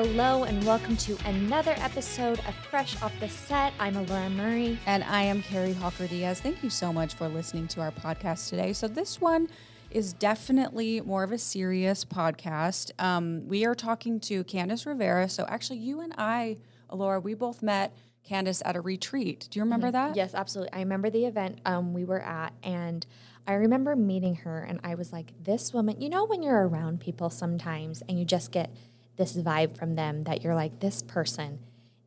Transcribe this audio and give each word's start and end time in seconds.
Hello, 0.00 0.44
and 0.44 0.64
welcome 0.64 0.96
to 0.98 1.18
another 1.24 1.74
episode 1.78 2.38
of 2.46 2.54
Fresh 2.70 3.02
Off 3.02 3.12
the 3.18 3.28
Set. 3.28 3.72
I'm 3.80 3.96
Elora 3.96 4.30
Murray. 4.30 4.78
And 4.86 5.02
I 5.02 5.24
am 5.24 5.42
Kari 5.42 5.72
Hawker 5.72 6.06
Diaz. 6.06 6.38
Thank 6.40 6.62
you 6.62 6.70
so 6.70 6.92
much 6.92 7.14
for 7.14 7.26
listening 7.26 7.66
to 7.66 7.80
our 7.80 7.90
podcast 7.90 8.48
today. 8.48 8.72
So, 8.72 8.86
this 8.86 9.20
one 9.20 9.48
is 9.90 10.12
definitely 10.12 11.00
more 11.00 11.24
of 11.24 11.32
a 11.32 11.38
serious 11.38 12.04
podcast. 12.04 12.92
Um, 13.02 13.48
we 13.48 13.66
are 13.66 13.74
talking 13.74 14.20
to 14.20 14.44
Candace 14.44 14.86
Rivera. 14.86 15.28
So, 15.28 15.44
actually, 15.48 15.80
you 15.80 15.98
and 15.98 16.14
I, 16.16 16.58
Elora, 16.92 17.20
we 17.20 17.34
both 17.34 17.60
met 17.60 17.92
Candace 18.22 18.62
at 18.64 18.76
a 18.76 18.80
retreat. 18.80 19.48
Do 19.50 19.58
you 19.58 19.64
remember 19.64 19.90
that? 19.90 20.14
Yes, 20.14 20.32
absolutely. 20.32 20.74
I 20.74 20.78
remember 20.78 21.10
the 21.10 21.24
event 21.24 21.60
um, 21.66 21.92
we 21.92 22.04
were 22.04 22.20
at, 22.20 22.52
and 22.62 23.04
I 23.48 23.54
remember 23.54 23.96
meeting 23.96 24.36
her, 24.36 24.62
and 24.62 24.78
I 24.84 24.94
was 24.94 25.12
like, 25.12 25.32
this 25.42 25.72
woman, 25.72 26.00
you 26.00 26.08
know, 26.08 26.24
when 26.24 26.44
you're 26.44 26.68
around 26.68 27.00
people 27.00 27.30
sometimes 27.30 28.00
and 28.08 28.16
you 28.16 28.24
just 28.24 28.52
get 28.52 28.70
this 29.18 29.36
vibe 29.36 29.76
from 29.76 29.96
them 29.96 30.24
that 30.24 30.42
you're 30.42 30.54
like, 30.54 30.80
this 30.80 31.02
person 31.02 31.58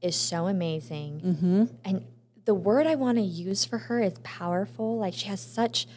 is 0.02 0.16
so 0.16 0.48
amazing. 0.48 1.22
Mm-hmm. 1.24 1.66
And 1.86 2.06
the 2.46 2.56
word 2.56 2.88
I 2.88 2.96
want 2.96 3.20
to 3.20 3.24
use 3.24 3.66
for 3.66 3.78
her 3.78 4.02
is 4.02 4.14
powerful. 4.24 4.98
Like 4.98 5.14
she 5.14 5.28
has 5.28 5.40
such 5.40 5.88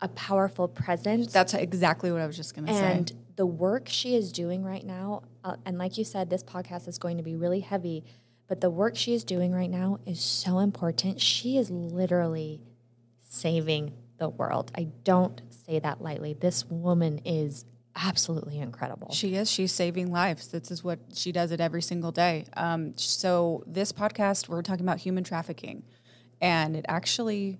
a 0.00 0.08
powerful 0.08 0.68
presence. 0.68 1.32
That's 1.32 1.54
exactly 1.54 2.12
what 2.12 2.20
I 2.20 2.26
was 2.26 2.36
just 2.36 2.54
going 2.54 2.66
to 2.66 2.74
say. 2.74 2.92
and 2.92 3.12
the 3.34 3.46
work 3.46 3.88
she 3.88 4.14
is 4.14 4.30
doing 4.30 4.62
right 4.62 4.84
now, 4.84 5.22
uh, 5.42 5.56
and 5.64 5.78
like 5.78 5.98
you 5.98 6.04
said, 6.04 6.30
this 6.30 6.44
podcast 6.44 6.86
is 6.86 6.98
going 6.98 7.16
to 7.16 7.22
be 7.22 7.34
really 7.34 7.60
heavy, 7.60 8.04
but 8.46 8.60
the 8.60 8.70
work 8.70 8.96
she 8.96 9.14
is 9.14 9.24
doing 9.24 9.52
right 9.52 9.70
now 9.70 9.98
is 10.06 10.20
so 10.20 10.58
important. 10.58 11.20
She 11.20 11.56
is 11.56 11.70
literally 11.70 12.60
saving 13.28 13.92
the 14.18 14.28
world. 14.28 14.70
I 14.76 14.88
don't 15.04 15.40
say 15.50 15.78
that 15.78 16.02
lightly. 16.02 16.34
This 16.34 16.64
woman 16.66 17.20
is 17.24 17.64
absolutely 18.04 18.58
incredible. 18.58 19.12
She 19.12 19.34
is. 19.34 19.50
She's 19.50 19.72
saving 19.72 20.10
lives. 20.10 20.48
This 20.48 20.70
is 20.70 20.84
what 20.84 20.98
she 21.14 21.32
does 21.32 21.50
it 21.52 21.60
every 21.60 21.82
single 21.82 22.12
day. 22.12 22.46
Um, 22.56 22.96
so 22.96 23.64
this 23.66 23.92
podcast, 23.92 24.48
we're 24.48 24.62
talking 24.62 24.84
about 24.84 24.98
human 24.98 25.24
trafficking, 25.24 25.82
and 26.40 26.76
it 26.76 26.84
actually 26.88 27.58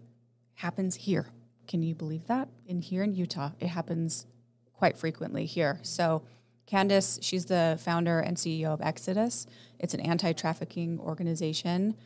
happens 0.54 0.94
here. 0.94 1.26
Can 1.66 1.82
you 1.82 1.94
believe 1.94 2.26
that? 2.26 2.48
In 2.66 2.80
here 2.80 3.02
in 3.02 3.14
Utah, 3.14 3.50
it 3.60 3.68
happens 3.68 4.26
quite 4.72 4.96
frequently 4.96 5.44
here. 5.44 5.80
So 5.82 6.22
Candace, 6.66 7.18
she's 7.22 7.46
the 7.46 7.78
founder 7.82 8.20
and 8.20 8.36
CEO 8.36 8.66
of 8.66 8.80
Exitus. 8.80 9.46
It's 9.78 9.94
an 9.94 10.00
anti-trafficking 10.00 11.00
organization, 11.00 11.96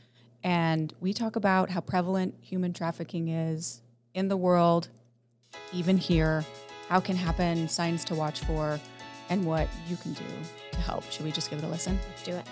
and 0.42 0.92
we 1.00 1.12
talk 1.12 1.36
about 1.36 1.70
how 1.70 1.80
prevalent 1.80 2.34
human 2.41 2.72
trafficking 2.72 3.28
is 3.28 3.83
in 4.14 4.28
the 4.28 4.36
world, 4.36 4.89
even 5.72 5.98
here 5.98 6.44
how 6.88 7.00
can 7.00 7.16
happen, 7.16 7.69
signs 7.69 8.05
to 8.06 8.14
watch 8.14 8.41
for, 8.41 8.78
and 9.28 9.44
what 9.44 9.69
you 9.88 9.97
can 9.97 10.12
do 10.12 10.25
to 10.72 10.78
help. 10.78 11.05
Should 11.11 11.24
we 11.24 11.33
just 11.33 11.50
give 11.50 11.58
it 11.58 11.64
a 11.64 11.69
listen? 11.69 11.98
Let's 12.08 12.22
do 12.22 12.33
it. 12.33 12.47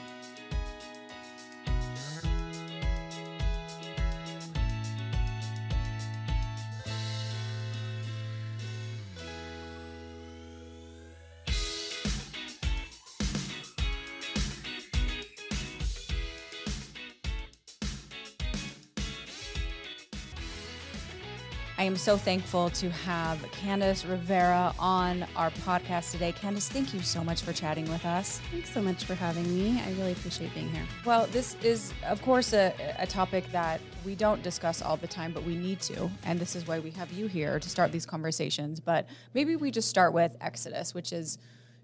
I 21.81 21.85
am 21.85 21.97
so 21.97 22.19
thankful 22.19 22.69
to 22.69 22.91
have 22.91 23.41
Candace 23.53 24.05
Rivera 24.05 24.75
on 24.79 25.25
our 25.35 25.51
podcast 25.51 26.11
today. 26.11 26.31
Candace, 26.31 26.69
thank 26.69 26.93
you 26.93 27.01
so 27.01 27.25
much 27.25 27.41
for 27.41 27.55
chatting 27.55 27.89
with 27.89 28.05
us. 28.05 28.39
Thanks 28.51 28.71
so 28.71 28.83
much 28.83 29.05
for 29.05 29.15
having 29.15 29.45
me. 29.45 29.81
I 29.81 29.91
really 29.93 30.13
appreciate 30.13 30.53
being 30.53 30.69
here. 30.69 30.83
Well, 31.07 31.27
this 31.29 31.57
is, 31.63 31.95
of 32.07 32.21
course, 32.21 32.53
a, 32.53 32.75
a 32.99 33.07
topic 33.07 33.51
that 33.53 33.81
we 34.05 34.15
don't 34.15 34.43
discuss 34.43 34.83
all 34.83 34.99
the 34.99 35.07
time, 35.07 35.33
but 35.33 35.43
we 35.43 35.57
need 35.57 35.81
to. 35.81 36.11
And 36.25 36.39
this 36.39 36.55
is 36.55 36.67
why 36.67 36.81
we 36.81 36.91
have 36.91 37.11
you 37.13 37.29
here 37.29 37.59
to 37.59 37.71
start 37.71 37.93
these 37.93 38.05
conversations. 38.05 38.79
But 38.79 39.07
maybe 39.33 39.57
we 39.57 39.71
just 39.71 39.89
start 39.89 40.13
with 40.13 40.39
Exitus, 40.41 40.93
which 40.93 41.15
is 41.15 41.39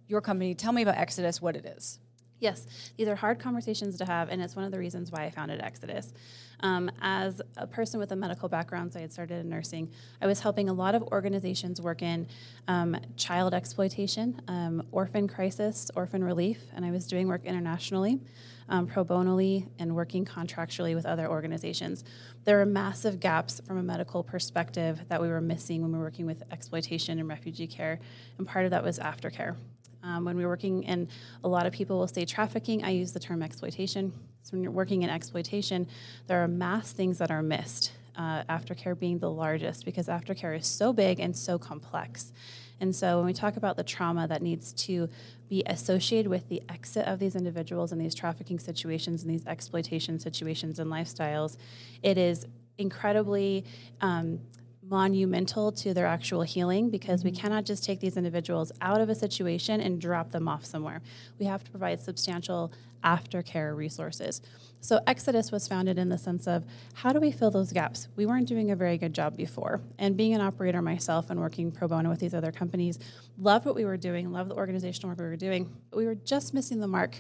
your 0.09 0.21
company. 0.21 0.55
Tell 0.55 0.73
me 0.73 0.83
about 0.83 0.97
Exitus, 0.97 1.41
what 1.41 1.57
it 1.57 1.65
is. 1.65 2.01
Yes, 2.39 2.67
these 2.99 3.09
are 3.09 3.17
hard 3.17 3.39
conversations 3.39 3.97
to 3.97 4.05
have, 4.05 4.29
and 4.29 4.43
it's 4.43 4.55
one 4.55 4.65
of 4.67 4.71
the 4.71 4.79
reasons 4.79 5.11
why 5.11 5.25
I 5.25 5.31
founded 5.31 5.61
Exitus. 5.61 6.13
Um, 6.61 6.91
as 7.01 7.41
a 7.57 7.67
person 7.67 7.99
with 7.99 8.13
a 8.13 8.17
medical 8.17 8.49
background, 8.49 8.93
so 8.93 8.99
I 8.99 9.03
had 9.03 9.13
started 9.13 9.41
in 9.41 9.49
nursing, 9.49 9.91
I 10.21 10.27
was 10.27 10.41
helping 10.41 10.69
a 10.69 10.73
lot 10.73 10.95
of 10.95 11.03
organizations 11.05 11.81
work 11.81 12.03
in 12.03 12.27
um, 12.69 12.97
child 13.17 13.55
exploitation, 13.55 14.41
um, 14.49 14.83
orphan 14.93 15.29
crisis, 15.29 15.91
orphan 15.97 16.23
relief, 16.23 16.61
and 16.75 16.85
I 16.85 16.91
was 16.91 17.07
doing 17.07 17.27
work 17.27 17.45
internationally, 17.45 18.21
um, 18.69 18.87
pro 18.87 19.05
bonoly, 19.05 19.69
and 19.79 19.95
working 19.95 20.27
contractually 20.27 20.95
with 20.95 21.07
other 21.07 21.29
organizations. 21.29 22.05
There 22.45 22.61
are 22.61 22.67
massive 22.67 23.19
gaps 23.19 23.63
from 23.67 23.79
a 23.79 23.83
medical 23.83 24.23
perspective 24.23 25.01
that 25.09 25.23
we 25.23 25.29
were 25.29 25.41
missing 25.41 25.81
when 25.81 25.93
we 25.93 25.99
were 25.99 26.05
working 26.05 26.27
with 26.27 26.43
exploitation 26.51 27.19
and 27.19 27.29
refugee 27.29 27.67
care, 27.67 27.99
and 28.37 28.47
part 28.47 28.67
of 28.67 28.73
that 28.73 28.83
was 28.83 28.99
aftercare. 28.99 29.57
Um, 30.03 30.25
when 30.25 30.37
we're 30.37 30.49
working 30.49 30.85
in, 30.85 31.09
a 31.45 31.49
lot 31.49 31.67
of 31.67 31.73
people 31.73 31.99
will 31.99 32.09
say 32.09 32.25
trafficking. 32.25 32.85
I 32.85 32.91
use 32.91 33.13
the 33.13 33.21
term 33.21 33.43
exploitation. 33.43 34.13
So 34.43 34.53
when 34.53 34.63
you're 34.63 34.73
working 34.73 35.03
in 35.03 35.11
exploitation, 35.11 35.89
there 36.27 36.43
are 36.43 36.49
mass 36.49 36.93
things 36.93 37.19
that 37.19 37.31
are 37.31 37.43
missed. 37.43 37.93
Uh, 38.17 38.43
aftercare 38.45 38.99
being 38.99 39.19
the 39.19 39.31
largest 39.31 39.85
because 39.85 40.07
aftercare 40.07 40.59
is 40.59 40.67
so 40.67 40.91
big 40.91 41.21
and 41.21 41.37
so 41.37 41.59
complex. 41.59 42.33
And 42.81 42.95
so 42.95 43.19
when 43.19 43.27
we 43.27 43.35
talk 43.35 43.59
about 43.59 43.77
the 43.77 43.85
trauma 43.85 44.27
that 44.29 44.41
needs 44.41 44.73
to 44.73 45.09
be 45.49 45.63
associated 45.67 46.29
with 46.29 46.49
the 46.49 46.63
exit 46.69 47.07
of 47.07 47.19
these 47.19 47.37
individuals 47.37 47.93
in 47.93 47.99
these 47.99 48.15
trafficking 48.15 48.59
situations 48.59 49.23
and 49.23 49.31
these 49.31 49.47
exploitation 49.47 50.19
situations 50.19 50.79
and 50.79 50.91
lifestyles, 50.91 51.57
it 52.03 52.19
is 52.19 52.47
incredibly 52.79 53.65
um, 54.01 54.41
monumental 54.89 55.73
to 55.73 55.93
their 55.93 56.07
actual 56.07 56.43
healing 56.43 56.91
because 56.91 57.25
we 57.25 57.31
mm-hmm. 57.31 57.41
cannot 57.41 57.65
just 57.65 57.85
take 57.85 58.01
these 58.01 58.17
individuals 58.17 58.73
out 58.81 59.01
of 59.01 59.09
a 59.09 59.15
situation 59.15 59.81
and 59.81 60.01
drop 60.01 60.31
them 60.31 60.49
off 60.49 60.65
somewhere. 60.65 61.03
We 61.39 61.47
have 61.47 61.65
to 61.65 61.71
provide 61.71 62.01
substantial 62.01 62.73
aftercare 63.05 63.77
resources. 63.77 64.43
So 64.81 65.01
Exitus 65.07 65.51
was 65.51 65.67
founded 65.67 65.99
in 65.99 66.09
the 66.09 66.19
sense 66.19 66.47
of 66.47 66.65
how 66.95 67.13
do 67.13 67.21
we 67.21 67.33
fill 67.33 67.51
those 67.51 67.73
gaps? 67.73 68.09
We 68.17 68.27
weren't 68.27 68.47
doing 68.47 68.71
a 68.71 68.77
very 68.77 68.99
good 68.99 69.13
job 69.13 69.37
before. 69.37 69.81
And 69.99 70.17
being 70.17 70.35
an 70.35 70.41
operator 70.41 70.81
myself 70.83 71.31
and 71.31 71.41
working 71.41 71.73
pro 71.73 71.89
bono 71.89 72.11
with 72.11 72.21
these 72.21 72.35
other 72.35 72.53
companies, 72.53 72.99
loved 73.39 73.65
what 73.65 73.75
we 73.75 73.85
were 73.85 73.97
doing, 73.97 74.31
loved 74.31 74.51
the 74.51 74.55
organizational 74.55 75.11
work 75.11 75.19
we 75.19 75.25
were 75.25 75.37
doing, 75.37 75.73
but 75.91 75.97
we 75.97 76.07
were 76.07 76.15
just 76.15 76.55
missing 76.55 76.81
the 76.81 76.87
mark 76.87 77.17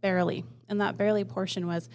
barely. 0.00 0.44
And 0.68 0.80
that 0.80 0.96
barely 0.96 1.24
portion 1.24 1.66
was 1.66 1.88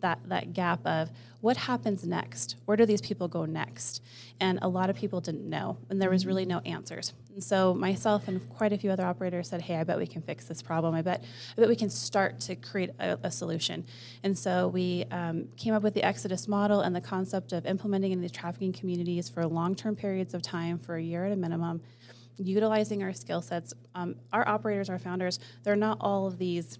that 0.00 0.20
that 0.28 0.52
gap 0.52 0.84
of 0.86 1.10
what 1.40 1.56
happens 1.56 2.04
next? 2.04 2.56
Where 2.64 2.76
do 2.76 2.86
these 2.86 3.00
people 3.00 3.28
go 3.28 3.44
next? 3.44 4.02
And 4.40 4.58
a 4.62 4.68
lot 4.68 4.90
of 4.90 4.96
people 4.96 5.20
didn't 5.20 5.48
know 5.48 5.78
and 5.88 6.00
there 6.00 6.10
was 6.10 6.26
really 6.26 6.44
no 6.44 6.58
answers. 6.60 7.12
And 7.32 7.42
so 7.42 7.74
myself 7.74 8.28
and 8.28 8.48
quite 8.50 8.72
a 8.72 8.78
few 8.78 8.90
other 8.90 9.04
operators 9.04 9.48
said 9.48 9.62
hey 9.62 9.76
i 9.76 9.84
bet 9.84 9.98
we 9.98 10.06
can 10.06 10.22
fix 10.22 10.46
this 10.46 10.62
problem. 10.62 10.94
I 10.94 11.02
bet 11.02 11.22
i 11.56 11.60
bet 11.60 11.68
we 11.68 11.76
can 11.76 11.90
start 11.90 12.40
to 12.40 12.56
create 12.56 12.90
a, 12.98 13.18
a 13.22 13.30
solution. 13.30 13.84
And 14.22 14.36
so 14.36 14.68
we 14.68 15.04
um, 15.10 15.48
came 15.56 15.74
up 15.74 15.82
with 15.82 15.94
the 15.94 16.02
Exitus 16.02 16.48
model 16.48 16.80
and 16.80 16.94
the 16.94 17.00
concept 17.00 17.52
of 17.52 17.66
implementing 17.66 18.12
in 18.12 18.20
these 18.20 18.32
trafficking 18.32 18.72
communities 18.72 19.28
for 19.28 19.46
long-term 19.46 19.96
periods 19.96 20.34
of 20.34 20.42
time 20.42 20.78
for 20.78 20.96
a 20.96 21.02
year 21.02 21.26
at 21.26 21.32
a 21.32 21.36
minimum 21.36 21.80
utilizing 22.38 23.02
our 23.02 23.14
skill 23.14 23.40
sets. 23.40 23.72
Um, 23.94 24.16
our 24.32 24.46
operators 24.46 24.90
our 24.90 24.98
founders 24.98 25.38
they're 25.62 25.76
not 25.76 25.98
all 26.00 26.26
of 26.26 26.38
these 26.38 26.78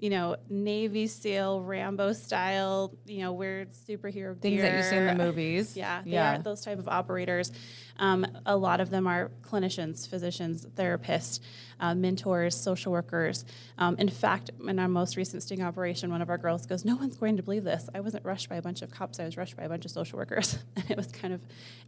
you 0.00 0.08
know, 0.10 0.36
Navy 0.48 1.06
SEAL, 1.06 1.60
Rambo 1.60 2.14
style, 2.14 2.92
you 3.06 3.20
know, 3.20 3.32
weird 3.32 3.72
superhero 3.72 4.38
Things 4.40 4.56
gear. 4.56 4.62
that 4.62 4.76
you 4.78 4.82
see 4.82 4.96
in 4.96 5.06
the 5.06 5.14
movies. 5.14 5.76
Yeah, 5.76 6.02
Yeah. 6.06 6.38
those 6.38 6.62
type 6.62 6.78
of 6.78 6.88
operators. 6.88 7.52
Um, 8.00 8.26
a 8.46 8.56
lot 8.56 8.80
of 8.80 8.90
them 8.90 9.06
are 9.06 9.30
clinicians, 9.42 10.08
physicians, 10.08 10.66
therapists, 10.74 11.38
uh, 11.80 11.94
mentors, 11.94 12.56
social 12.56 12.92
workers. 12.92 13.44
Um, 13.78 13.96
in 13.98 14.08
fact, 14.08 14.50
in 14.66 14.78
our 14.78 14.88
most 14.88 15.16
recent 15.16 15.42
sting 15.42 15.62
operation, 15.62 16.10
one 16.10 16.22
of 16.22 16.28
our 16.28 16.38
girls 16.38 16.66
goes, 16.66 16.84
"No 16.84 16.96
one's 16.96 17.16
going 17.16 17.36
to 17.36 17.42
believe 17.42 17.64
this. 17.64 17.88
I 17.94 18.00
wasn't 18.00 18.24
rushed 18.24 18.48
by 18.48 18.56
a 18.56 18.62
bunch 18.62 18.82
of 18.82 18.90
cops. 18.90 19.20
I 19.20 19.24
was 19.24 19.36
rushed 19.36 19.56
by 19.56 19.64
a 19.64 19.68
bunch 19.68 19.84
of 19.84 19.90
social 19.90 20.18
workers." 20.18 20.58
and 20.76 20.90
it 20.90 20.96
was 20.96 21.08
kind 21.08 21.32
of 21.32 21.40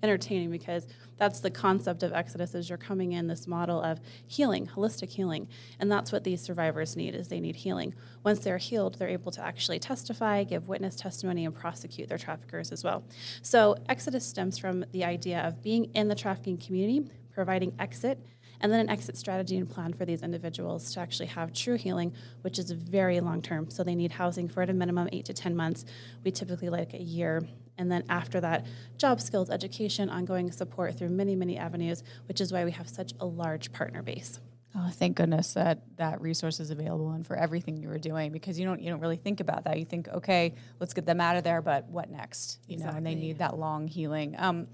entertaining 0.03 0.51
because 0.51 0.87
that's 1.19 1.41
the 1.41 1.51
concept 1.51 2.03
of 2.03 2.13
Exitus: 2.13 2.55
is 2.55 2.69
you're 2.69 2.79
coming 2.79 3.13
in 3.13 3.27
this 3.27 3.47
model 3.47 3.81
of 3.81 4.01
healing, 4.27 4.67
holistic 4.67 5.11
healing, 5.11 5.49
and 5.79 5.91
that's 5.91 6.13
what 6.13 6.25
these 6.25 6.41
survivors 6.41 6.97
need: 6.97 7.15
is 7.15 7.29
they 7.29 7.41
need 7.41 7.57
healing. 7.57 7.95
Once 8.25 8.41
they're 8.41 8.59
healed, 8.59 8.99
they're 8.99 9.09
able 9.09 9.33
to 9.33 9.43
actually 9.43 9.79
testify, 9.79 10.45
give 10.45 10.69
witness 10.69 10.97
testimony, 10.97 11.45
and 11.45 11.55
prosecute 11.55 12.09
their 12.09 12.19
traffickers 12.19 12.73
as 12.73 12.85
well. 12.85 13.03
So 13.43 13.77
Exitus 13.89 14.23
stems 14.23 14.59
from 14.59 14.85
the 14.93 15.05
idea 15.05 15.41
of 15.41 15.63
being 15.63 15.87
in 15.95 16.02
the 16.09 16.15
trafficking 16.15 16.59
community, 16.59 17.11
providing 17.33 17.75
exit, 17.79 18.19
and 18.63 18.73
then 18.73 18.81
an 18.81 18.89
exit 18.89 19.17
strategy 19.17 19.57
and 19.57 19.69
plan 19.69 19.93
for 19.93 20.05
these 20.05 20.23
individuals 20.23 20.93
to 20.95 21.01
actually 21.01 21.27
have 21.27 21.53
true 21.53 21.77
healing, 21.77 22.13
which 22.43 22.59
is 22.59 22.71
very 22.71 23.21
long 23.21 23.43
term. 23.43 23.69
So 23.71 23.83
they 23.83 23.97
need 23.97 24.13
housing 24.13 24.49
for 24.49 24.63
at 24.63 24.71
a 24.71 24.73
minimum 24.73 25.09
eight 25.13 25.25
to 25.27 25.35
10 25.35 25.57
months. 25.57 25.85
We 26.25 26.31
typically 26.31 26.69
like 26.69 26.95
a 26.95 27.03
year. 27.03 27.43
And 27.77 27.91
then 27.91 28.05
after 28.09 28.41
that, 28.41 28.67
job 28.99 29.21
skills, 29.21 29.51
education, 29.51 30.09
ongoing 30.09 30.53
support 30.53 30.97
through 30.97 31.09
many, 31.09 31.35
many 31.35 31.59
avenues, 31.59 32.05
which 32.29 32.41
is 32.41 32.53
why 32.53 32.65
we 32.65 32.71
have 32.71 32.89
such 32.89 33.13
a 33.19 33.27
large 33.27 33.73
partner 33.73 34.03
base. 34.03 34.39
Oh, 34.75 34.89
thank 34.91 35.17
goodness 35.17 35.53
that 35.53 35.83
that 35.97 36.23
resource 36.23 36.59
is 36.59 36.71
available 36.71 37.11
and 37.11 37.27
for 37.27 37.37
everything 37.37 37.77
you 37.77 37.89
were 37.89 37.99
doing 37.99 38.33
because 38.33 38.59
you 38.59 38.65
don't 38.65 38.81
you 38.81 38.91
don't 38.91 39.01
really 39.01 39.17
think 39.17 39.41
about 39.41 39.65
that. 39.65 39.79
You 39.79 39.85
think, 39.85 40.09
okay, 40.09 40.55
let's 40.81 40.95
get 40.95 41.05
them 41.05 41.21
out 41.21 41.37
of 41.37 41.45
there, 41.45 41.61
but 41.61 41.89
what 41.89 42.11
next? 42.11 42.59
You 42.69 42.79
know, 42.79 42.89
and 42.89 43.05
they 43.05 43.15
need 43.15 43.39
that 43.39 43.59
long 43.59 43.87
healing. 43.87 44.35
Um, 44.39 44.69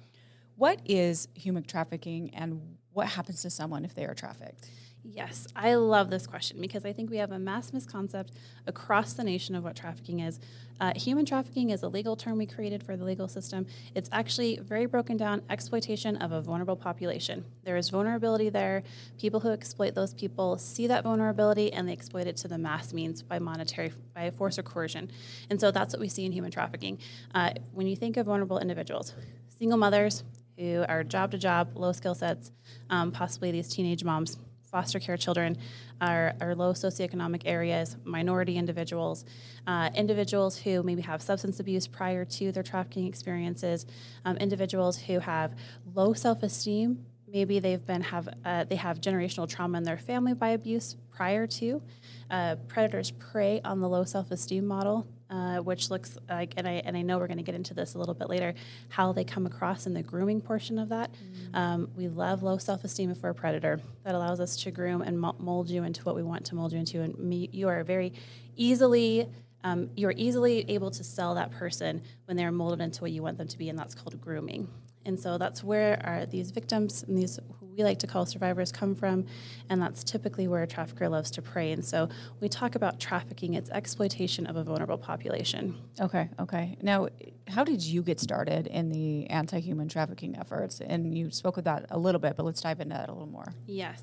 what 0.58 0.80
is 0.84 1.28
human 1.34 1.62
trafficking 1.62 2.34
and 2.34 2.60
what 2.92 3.06
happens 3.06 3.42
to 3.42 3.50
someone 3.50 3.84
if 3.84 3.94
they 3.94 4.04
are 4.04 4.14
trafficked? 4.14 4.68
Yes, 5.04 5.46
I 5.54 5.74
love 5.76 6.10
this 6.10 6.26
question 6.26 6.60
because 6.60 6.84
I 6.84 6.92
think 6.92 7.10
we 7.10 7.16
have 7.18 7.30
a 7.30 7.38
mass 7.38 7.70
misconcept 7.70 8.30
across 8.66 9.12
the 9.12 9.22
nation 9.22 9.54
of 9.54 9.62
what 9.62 9.76
trafficking 9.76 10.18
is. 10.18 10.40
Uh, 10.80 10.92
human 10.96 11.24
trafficking 11.24 11.70
is 11.70 11.84
a 11.84 11.88
legal 11.88 12.16
term 12.16 12.36
we 12.38 12.46
created 12.46 12.82
for 12.82 12.96
the 12.96 13.04
legal 13.04 13.28
system. 13.28 13.66
It's 13.94 14.08
actually 14.12 14.58
very 14.58 14.86
broken 14.86 15.16
down 15.16 15.42
exploitation 15.48 16.16
of 16.16 16.32
a 16.32 16.42
vulnerable 16.42 16.76
population. 16.76 17.44
There 17.64 17.76
is 17.76 17.88
vulnerability 17.88 18.50
there. 18.50 18.82
People 19.16 19.38
who 19.38 19.50
exploit 19.50 19.94
those 19.94 20.12
people 20.12 20.58
see 20.58 20.88
that 20.88 21.04
vulnerability 21.04 21.72
and 21.72 21.88
they 21.88 21.92
exploit 21.92 22.26
it 22.26 22.36
to 22.38 22.48
the 22.48 22.58
mass 22.58 22.92
means 22.92 23.22
by 23.22 23.38
monetary, 23.38 23.92
by 24.12 24.30
force 24.30 24.58
or 24.58 24.64
coercion. 24.64 25.10
And 25.50 25.60
so 25.60 25.70
that's 25.70 25.94
what 25.94 26.00
we 26.00 26.08
see 26.08 26.26
in 26.26 26.32
human 26.32 26.50
trafficking. 26.50 26.98
Uh, 27.32 27.52
when 27.72 27.86
you 27.86 27.94
think 27.94 28.16
of 28.16 28.26
vulnerable 28.26 28.58
individuals, 28.58 29.14
single 29.56 29.78
mothers 29.78 30.24
who 30.58 30.84
are 30.88 31.04
job 31.04 31.30
to 31.30 31.38
job, 31.38 31.70
low 31.74 31.92
skill 31.92 32.14
sets, 32.14 32.50
um, 32.90 33.12
possibly 33.12 33.50
these 33.50 33.68
teenage 33.68 34.04
moms 34.04 34.36
foster 34.70 34.98
care 34.98 35.16
children 35.16 35.56
are, 36.00 36.34
are 36.40 36.54
low 36.54 36.72
socioeconomic 36.72 37.42
areas, 37.46 37.96
minority 38.04 38.56
individuals, 38.56 39.24
uh, 39.66 39.90
individuals 39.94 40.58
who 40.58 40.82
maybe 40.82 41.02
have 41.02 41.22
substance 41.22 41.58
abuse 41.58 41.86
prior 41.86 42.24
to 42.24 42.52
their 42.52 42.62
trafficking 42.62 43.06
experiences, 43.06 43.86
um, 44.24 44.36
individuals 44.36 44.98
who 44.98 45.18
have 45.20 45.54
low 45.94 46.12
self-esteem. 46.12 47.04
Maybe 47.30 47.60
they've 47.60 47.84
been 47.84 48.02
have 48.02 48.28
uh, 48.44 48.64
they 48.64 48.76
have 48.76 49.00
generational 49.00 49.48
trauma 49.48 49.78
in 49.78 49.84
their 49.84 49.98
family 49.98 50.32
by 50.34 50.50
abuse 50.50 50.96
prior 51.10 51.46
to. 51.46 51.82
Uh, 52.30 52.56
predators 52.68 53.10
prey 53.10 53.60
on 53.64 53.80
the 53.80 53.88
low 53.88 54.04
self-esteem 54.04 54.66
model 54.66 55.06
uh, 55.30 55.58
which 55.58 55.90
looks 55.90 56.16
like, 56.28 56.54
and 56.56 56.66
I, 56.66 56.82
and 56.84 56.96
I 56.96 57.02
know 57.02 57.18
we're 57.18 57.26
going 57.26 57.38
to 57.38 57.44
get 57.44 57.54
into 57.54 57.74
this 57.74 57.94
a 57.94 57.98
little 57.98 58.14
bit 58.14 58.28
later, 58.28 58.54
how 58.88 59.12
they 59.12 59.24
come 59.24 59.46
across 59.46 59.86
in 59.86 59.94
the 59.94 60.02
grooming 60.02 60.40
portion 60.40 60.78
of 60.78 60.88
that. 60.88 61.12
Mm-hmm. 61.12 61.56
Um, 61.56 61.90
we 61.96 62.08
love 62.08 62.42
low 62.42 62.58
self 62.58 62.84
esteem 62.84 63.10
if 63.10 63.22
we're 63.22 63.30
a 63.30 63.34
predator. 63.34 63.80
That 64.04 64.14
allows 64.14 64.40
us 64.40 64.56
to 64.58 64.70
groom 64.70 65.02
and 65.02 65.18
mold 65.18 65.68
you 65.68 65.84
into 65.84 66.02
what 66.04 66.14
we 66.14 66.22
want 66.22 66.46
to 66.46 66.54
mold 66.54 66.72
you 66.72 66.78
into. 66.78 67.02
And 67.02 67.18
me, 67.18 67.48
you 67.52 67.68
are 67.68 67.84
very 67.84 68.12
easily. 68.56 69.28
Um, 69.64 69.90
you're 69.96 70.14
easily 70.16 70.64
able 70.70 70.90
to 70.92 71.04
sell 71.04 71.34
that 71.34 71.50
person 71.50 72.02
when 72.26 72.36
they're 72.36 72.52
molded 72.52 72.80
into 72.80 73.02
what 73.02 73.10
you 73.10 73.22
want 73.22 73.38
them 73.38 73.48
to 73.48 73.58
be, 73.58 73.68
and 73.68 73.78
that's 73.78 73.94
called 73.94 74.18
grooming. 74.20 74.68
And 75.04 75.18
so 75.18 75.38
that's 75.38 75.64
where 75.64 76.00
our, 76.04 76.26
these 76.26 76.50
victims 76.50 77.02
and 77.02 77.16
these 77.16 77.40
we 77.78 77.84
like 77.84 78.00
to 78.00 78.08
call 78.08 78.26
survivors 78.26 78.72
come 78.72 78.94
from, 78.94 79.24
and 79.70 79.80
that's 79.80 80.02
typically 80.02 80.48
where 80.48 80.64
a 80.64 80.66
trafficker 80.66 81.08
loves 81.08 81.30
to 81.30 81.40
prey. 81.40 81.70
And 81.70 81.84
so 81.84 82.08
we 82.40 82.48
talk 82.48 82.74
about 82.74 82.98
trafficking, 82.98 83.54
it's 83.54 83.70
exploitation 83.70 84.46
of 84.46 84.56
a 84.56 84.64
vulnerable 84.64 84.98
population. 84.98 85.78
Okay, 86.00 86.28
okay. 86.40 86.76
Now, 86.82 87.08
how 87.46 87.62
did 87.62 87.82
you 87.82 88.02
get 88.02 88.18
started 88.18 88.66
in 88.66 88.90
the 88.90 89.30
anti 89.30 89.60
human 89.60 89.88
trafficking 89.88 90.36
efforts? 90.36 90.80
And 90.80 91.16
you 91.16 91.30
spoke 91.30 91.54
with 91.54 91.66
that 91.66 91.86
a 91.90 91.98
little 91.98 92.20
bit, 92.20 92.36
but 92.36 92.44
let's 92.44 92.60
dive 92.60 92.80
into 92.80 92.96
that 92.96 93.08
a 93.08 93.12
little 93.12 93.28
more. 93.28 93.54
Yes. 93.66 94.02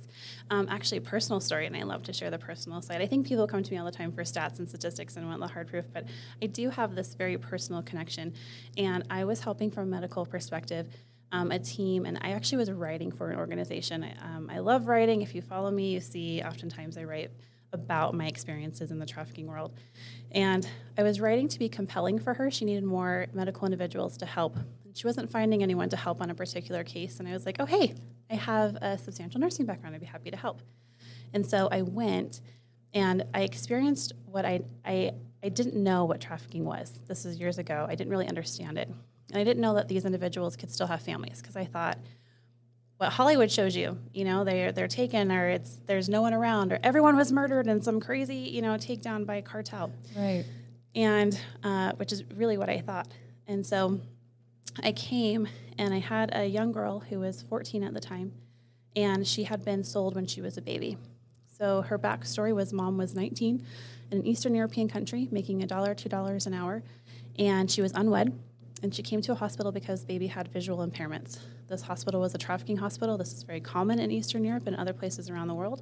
Um, 0.49 0.67
actually, 0.69 1.01
personal 1.01 1.41
story, 1.41 1.67
and 1.67 1.75
I 1.75 1.83
love 1.83 2.03
to 2.03 2.13
share 2.13 2.31
the 2.31 2.39
personal 2.39 2.81
side. 2.81 3.01
I 3.01 3.07
think 3.07 3.27
people 3.27 3.45
come 3.45 3.61
to 3.61 3.71
me 3.71 3.77
all 3.77 3.85
the 3.85 3.91
time 3.91 4.13
for 4.13 4.23
stats 4.23 4.59
and 4.59 4.69
statistics 4.69 5.17
and 5.17 5.27
want 5.27 5.41
the 5.41 5.47
hard 5.47 5.67
proof, 5.67 5.85
but 5.93 6.05
I 6.41 6.45
do 6.45 6.69
have 6.69 6.95
this 6.95 7.13
very 7.13 7.37
personal 7.37 7.83
connection. 7.83 8.33
And 8.77 9.03
I 9.09 9.25
was 9.25 9.41
helping 9.41 9.69
from 9.69 9.83
a 9.83 9.87
medical 9.87 10.25
perspective 10.25 10.87
um, 11.35 11.51
a 11.51 11.59
team, 11.59 12.05
and 12.05 12.17
I 12.21 12.31
actually 12.31 12.59
was 12.59 12.71
writing 12.71 13.11
for 13.11 13.29
an 13.29 13.37
organization. 13.37 14.03
I, 14.03 14.35
um, 14.35 14.49
I 14.49 14.59
love 14.59 14.87
writing. 14.87 15.21
If 15.21 15.35
you 15.35 15.41
follow 15.41 15.69
me, 15.69 15.93
you 15.93 15.99
see 15.99 16.41
oftentimes 16.41 16.97
I 16.97 17.03
write 17.03 17.31
about 17.73 18.13
my 18.13 18.27
experiences 18.27 18.89
in 18.89 18.99
the 18.99 19.05
trafficking 19.05 19.47
world. 19.47 19.73
And 20.31 20.67
I 20.97 21.03
was 21.03 21.19
writing 21.19 21.49
to 21.49 21.59
be 21.59 21.67
compelling 21.67 22.19
for 22.19 22.33
her. 22.33 22.49
She 22.49 22.63
needed 22.63 22.85
more 22.85 23.27
medical 23.33 23.65
individuals 23.65 24.17
to 24.17 24.25
help. 24.25 24.57
She 24.93 25.05
wasn't 25.05 25.29
finding 25.29 25.61
anyone 25.61 25.89
to 25.89 25.97
help 25.97 26.21
on 26.21 26.29
a 26.29 26.35
particular 26.35 26.85
case. 26.85 27.19
And 27.19 27.27
I 27.27 27.33
was 27.33 27.45
like, 27.45 27.57
oh, 27.59 27.65
hey, 27.65 27.95
I 28.31 28.35
have 28.35 28.77
a 28.77 28.97
substantial 28.97 29.41
nursing 29.41 29.65
background. 29.65 29.93
I'd 29.93 30.01
be 30.01 30.07
happy 30.07 30.31
to 30.31 30.37
help. 30.37 30.61
And 31.33 31.45
so 31.45 31.67
I 31.69 31.81
went 31.81 32.39
and 32.93 33.25
I 33.33 33.41
experienced 33.41 34.13
what 34.25 34.45
I, 34.45 34.61
I, 34.85 35.11
I 35.43 35.49
didn't 35.49 35.75
know 35.75 36.05
what 36.05 36.21
trafficking 36.21 36.63
was. 36.63 36.93
This 37.09 37.25
is 37.25 37.37
years 37.37 37.57
ago. 37.57 37.85
I 37.89 37.95
didn't 37.95 38.09
really 38.09 38.29
understand 38.29 38.77
it. 38.77 38.89
And 39.35 39.41
I 39.41 39.43
didn't 39.43 39.61
know 39.61 39.73
that 39.73 39.89
these 39.89 40.05
individuals 40.05 40.55
could 40.55 40.71
still 40.71 40.87
have 40.87 41.01
families 41.01 41.41
because 41.41 41.57
I 41.57 41.65
thought 41.65 41.97
what 42.95 43.11
Hollywood 43.11 43.51
shows 43.51 43.75
you, 43.75 43.97
you 44.13 44.23
know, 44.23 44.45
they're 44.45 44.71
they're 44.71 44.87
taken 44.87 45.29
or 45.29 45.49
it's 45.49 45.75
there's 45.87 46.07
no 46.07 46.21
one 46.21 46.33
around 46.33 46.71
or 46.71 46.79
everyone 46.83 47.17
was 47.17 47.33
murdered 47.33 47.67
in 47.67 47.81
some 47.81 47.99
crazy, 47.99 48.37
you 48.37 48.61
know, 48.61 48.75
takedown 48.75 49.25
by 49.25 49.35
a 49.35 49.41
cartel. 49.41 49.91
Right. 50.15 50.45
And 50.95 51.37
uh, 51.65 51.91
which 51.97 52.13
is 52.13 52.23
really 52.31 52.57
what 52.57 52.69
I 52.69 52.79
thought. 52.79 53.09
And 53.45 53.65
so 53.65 53.99
I 54.81 54.93
came 54.93 55.49
and 55.77 55.93
I 55.93 55.99
had 55.99 56.33
a 56.33 56.45
young 56.45 56.71
girl 56.71 57.01
who 57.01 57.19
was 57.19 57.41
14 57.41 57.83
at 57.83 57.93
the 57.93 57.99
time, 57.99 58.31
and 58.95 59.27
she 59.27 59.43
had 59.43 59.65
been 59.65 59.83
sold 59.83 60.15
when 60.15 60.27
she 60.27 60.39
was 60.39 60.55
a 60.55 60.61
baby. 60.61 60.97
So 61.57 61.81
her 61.81 61.99
backstory 61.99 62.55
was 62.55 62.71
mom 62.71 62.97
was 62.97 63.13
19 63.13 63.65
in 64.11 64.17
an 64.17 64.25
Eastern 64.25 64.55
European 64.55 64.87
country, 64.87 65.27
making 65.29 65.61
a 65.61 65.67
dollar, 65.67 65.93
two 65.93 66.07
dollars 66.07 66.47
an 66.47 66.53
hour, 66.53 66.83
and 67.37 67.69
she 67.69 67.81
was 67.81 67.91
unwed 67.91 68.31
and 68.85 68.93
she 68.93 69.01
came 69.01 69.19
to 69.19 69.31
a 69.31 69.35
hospital 69.35 69.71
because 69.71 70.05
baby 70.05 70.27
had 70.27 70.47
visual 70.49 70.87
impairments. 70.87 71.39
This 71.67 71.81
hospital 71.81 72.21
was 72.21 72.35
a 72.35 72.37
trafficking 72.37 72.77
hospital. 72.77 73.17
This 73.17 73.33
is 73.33 73.41
very 73.41 73.59
common 73.59 73.97
in 73.97 74.11
Eastern 74.11 74.43
Europe 74.43 74.67
and 74.67 74.75
other 74.75 74.93
places 74.93 75.27
around 75.27 75.47
the 75.47 75.55
world. 75.55 75.81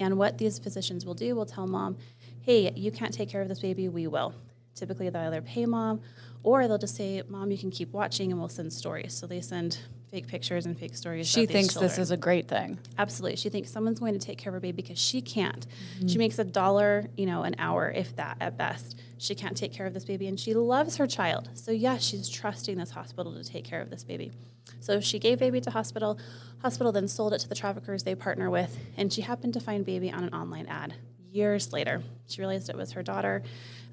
And 0.00 0.16
what 0.16 0.38
these 0.38 0.58
physicians 0.58 1.04
will 1.04 1.12
do 1.12 1.36
will 1.36 1.44
tell 1.44 1.66
mom, 1.66 1.98
hey, 2.40 2.72
you 2.74 2.90
can't 2.90 3.12
take 3.12 3.28
care 3.28 3.42
of 3.42 3.48
this 3.48 3.60
baby, 3.60 3.90
we 3.90 4.06
will. 4.06 4.34
Typically, 4.74 5.10
they'll 5.10 5.20
either 5.20 5.42
pay 5.42 5.66
mom 5.66 6.00
or 6.42 6.66
they'll 6.66 6.78
just 6.78 6.96
say, 6.96 7.22
Mom, 7.28 7.50
you 7.50 7.58
can 7.58 7.70
keep 7.70 7.92
watching 7.92 8.30
and 8.30 8.40
we'll 8.40 8.48
send 8.48 8.72
stories. 8.72 9.12
So 9.12 9.26
they 9.26 9.42
send 9.42 9.76
fake 10.10 10.26
pictures 10.26 10.66
and 10.66 10.78
fake 10.78 10.96
stories. 10.96 11.26
She 11.28 11.46
thinks 11.46 11.74
this 11.74 11.98
is 11.98 12.10
a 12.10 12.16
great 12.16 12.48
thing. 12.48 12.78
Absolutely. 12.98 13.36
She 13.36 13.48
thinks 13.48 13.70
someone's 13.70 14.00
going 14.00 14.12
to 14.12 14.18
take 14.18 14.38
care 14.38 14.50
of 14.50 14.54
her 14.54 14.60
baby 14.60 14.82
because 14.82 14.98
she 14.98 15.20
can't. 15.20 15.66
Mm-hmm. 15.66 16.08
She 16.08 16.18
makes 16.18 16.38
a 16.38 16.44
dollar, 16.44 17.06
you 17.16 17.26
know, 17.26 17.42
an 17.44 17.54
hour, 17.58 17.90
if 17.90 18.16
that 18.16 18.36
at 18.40 18.56
best. 18.58 18.98
She 19.18 19.34
can't 19.34 19.56
take 19.56 19.72
care 19.72 19.86
of 19.86 19.94
this 19.94 20.04
baby 20.04 20.26
and 20.26 20.38
she 20.38 20.54
loves 20.54 20.96
her 20.96 21.06
child. 21.06 21.50
So 21.54 21.70
yes, 21.70 22.02
she's 22.02 22.28
trusting 22.28 22.76
this 22.76 22.90
hospital 22.90 23.34
to 23.34 23.44
take 23.44 23.64
care 23.64 23.80
of 23.80 23.90
this 23.90 24.02
baby. 24.02 24.32
So 24.80 25.00
she 25.00 25.18
gave 25.18 25.38
baby 25.38 25.60
to 25.60 25.70
hospital. 25.70 26.18
Hospital 26.62 26.92
then 26.92 27.06
sold 27.06 27.32
it 27.34 27.38
to 27.40 27.48
the 27.48 27.54
traffickers 27.54 28.02
they 28.02 28.14
partner 28.14 28.50
with, 28.50 28.78
and 28.96 29.12
she 29.12 29.22
happened 29.22 29.54
to 29.54 29.60
find 29.60 29.84
baby 29.84 30.10
on 30.10 30.24
an 30.24 30.34
online 30.34 30.66
ad. 30.66 30.94
Years 31.30 31.72
later, 31.72 32.02
she 32.26 32.40
realized 32.40 32.68
it 32.68 32.76
was 32.76 32.92
her 32.92 33.02
daughter. 33.02 33.42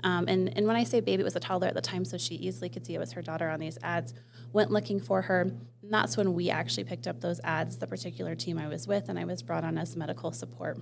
Um, 0.04 0.28
and, 0.28 0.56
and 0.56 0.68
when 0.68 0.76
I 0.76 0.84
say 0.84 1.00
baby, 1.00 1.22
it 1.22 1.24
was 1.24 1.36
a 1.36 1.40
toddler 1.40 1.68
at 1.68 1.74
the 1.74 1.82
time, 1.82 2.06
so 2.06 2.18
she 2.18 2.36
easily 2.36 2.70
could 2.70 2.86
see 2.86 2.96
it 2.96 3.00
was 3.00 3.12
her 3.14 3.22
daughter 3.22 3.50
on 3.50 3.60
these 3.60 3.78
ads. 3.84 4.14
Went 4.54 4.72
looking 4.72 5.00
for 5.00 5.24
her. 5.24 5.42
And 5.42 5.94
that's 5.94 6.18
when 6.18 6.34
we 6.34 6.50
actually 6.50 6.84
picked 6.84 7.08
up 7.08 7.22
those 7.22 7.40
ads, 7.44 7.78
the 7.78 7.88
particular 7.88 8.36
team 8.36 8.58
I 8.58 8.68
was 8.68 8.88
with, 8.88 9.10
and 9.10 9.18
I 9.18 9.26
was 9.26 9.42
brought 9.42 9.64
on 9.64 9.78
as 9.78 9.96
medical 9.96 10.32
support. 10.32 10.78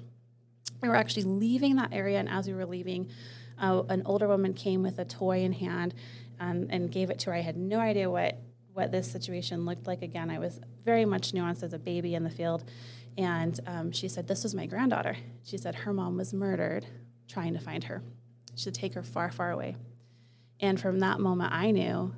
We 0.82 0.90
were 0.90 0.96
actually 0.96 1.24
leaving 1.24 1.76
that 1.78 1.94
area, 1.94 2.20
and 2.20 2.30
as 2.30 2.48
we 2.48 2.54
were 2.54 2.66
leaving, 2.66 3.10
uh, 3.60 3.84
an 3.90 4.04
older 4.06 4.28
woman 4.28 4.54
came 4.54 4.84
with 4.84 5.00
a 5.00 5.06
toy 5.06 5.40
in 5.40 5.54
hand 5.54 5.94
um, 6.40 6.68
and 6.70 6.92
gave 6.92 7.10
it 7.10 7.20
to 7.20 7.30
her. 7.30 7.36
I 7.36 7.42
had 7.42 7.58
no 7.58 7.80
idea 7.80 8.10
what 8.10 8.38
what 8.74 8.92
this 8.92 9.10
situation 9.10 9.64
looked 9.64 9.88
like. 9.88 10.02
Again, 10.02 10.30
I 10.30 10.38
was 10.38 10.60
very 10.84 11.06
much 11.06 11.32
nuanced 11.32 11.64
as 11.64 11.72
a 11.72 11.80
baby 11.80 12.14
in 12.14 12.26
the 12.26 12.30
field, 12.30 12.66
and 13.18 13.58
um, 13.66 13.92
she 13.92 14.10
said, 14.10 14.28
"This 14.28 14.44
was 14.44 14.54
my 14.54 14.66
granddaughter." 14.66 15.16
She 15.44 15.58
said 15.58 15.76
her 15.76 15.94
mom 15.94 16.18
was 16.18 16.34
murdered 16.34 16.86
trying 17.28 17.54
to 17.54 17.60
find 17.60 17.86
her 17.86 18.02
should 18.56 18.74
take 18.74 18.94
her 18.94 19.04
far, 19.04 19.32
far 19.32 19.52
away. 19.52 19.76
And 20.60 20.80
from 20.80 21.00
that 21.00 21.20
moment, 21.20 21.54
I 21.54 21.72
knew, 21.72 22.14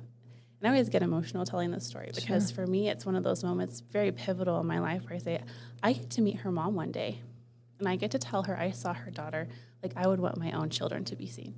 and 0.60 0.68
I 0.68 0.72
always 0.72 0.88
get 0.88 1.02
emotional 1.02 1.44
telling 1.46 1.70
this 1.70 1.86
story 1.86 2.10
because 2.14 2.50
sure. 2.50 2.64
for 2.64 2.66
me, 2.66 2.88
it's 2.88 3.06
one 3.06 3.14
of 3.14 3.22
those 3.22 3.44
moments 3.44 3.80
very 3.80 4.10
pivotal 4.10 4.60
in 4.60 4.66
my 4.66 4.80
life 4.80 5.04
where 5.04 5.14
I 5.14 5.18
say, 5.18 5.40
I 5.82 5.92
get 5.92 6.10
to 6.10 6.22
meet 6.22 6.38
her 6.38 6.50
mom 6.50 6.74
one 6.74 6.90
day, 6.90 7.20
and 7.78 7.88
I 7.88 7.96
get 7.96 8.10
to 8.12 8.18
tell 8.18 8.42
her 8.42 8.58
I 8.58 8.72
saw 8.72 8.92
her 8.92 9.10
daughter 9.10 9.48
like 9.82 9.92
I 9.96 10.06
would 10.08 10.18
want 10.18 10.36
my 10.36 10.50
own 10.52 10.70
children 10.70 11.04
to 11.04 11.16
be 11.16 11.28
seen. 11.28 11.54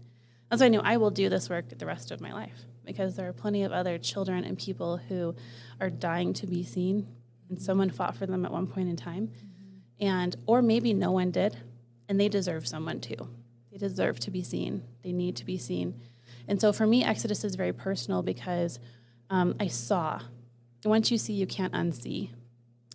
And 0.51 0.59
so 0.59 0.67
I 0.67 0.69
knew 0.69 0.81
I 0.81 0.99
will 0.99 1.11
do 1.11 1.29
this 1.29 1.49
work 1.49 1.69
the 1.71 1.87
rest 1.87 2.11
of 2.11 2.21
my 2.21 2.33
life 2.33 2.65
because 2.85 3.17
there 3.17 3.29
are 3.29 3.33
plenty 3.33 3.63
of 3.63 3.73
other 3.73 3.99
children 3.99 4.45
and 4.45 4.59
people 4.59 4.97
who 4.97 5.35
are 5.81 5.91
dying 5.91 6.33
to 6.35 6.47
be 6.47 6.65
seen, 6.65 7.07
and 7.49 7.61
someone 7.61 7.91
fought 7.91 8.17
for 8.17 8.27
them 8.27 8.45
at 8.45 8.53
one 8.53 8.67
point 8.67 8.89
in 8.91 8.97
time, 8.97 9.29
mm-hmm. 9.29 10.07
and 10.07 10.37
or 10.47 10.61
maybe 10.61 10.93
no 10.93 11.11
one 11.13 11.31
did, 11.31 11.57
and 12.09 12.21
they 12.21 12.29
deserve 12.29 12.67
someone 12.67 13.01
too. 13.01 13.29
They 13.73 13.79
deserve 13.79 14.21
to 14.21 14.31
be 14.31 14.43
seen. 14.43 14.83
They 15.03 15.13
need 15.13 15.37
to 15.37 15.47
be 15.47 15.57
seen. 15.57 16.01
And 16.51 16.61
so 16.61 16.73
for 16.73 16.85
me, 16.85 17.05
Exitus 17.05 17.45
is 17.45 17.55
very 17.55 17.73
personal 17.73 18.23
because 18.23 18.81
um, 19.31 19.55
I 19.61 19.69
saw. 19.69 20.21
Once 20.85 21.13
you 21.13 21.17
see, 21.17 21.33
you 21.33 21.47
can't 21.47 21.73
unsee. 21.73 22.31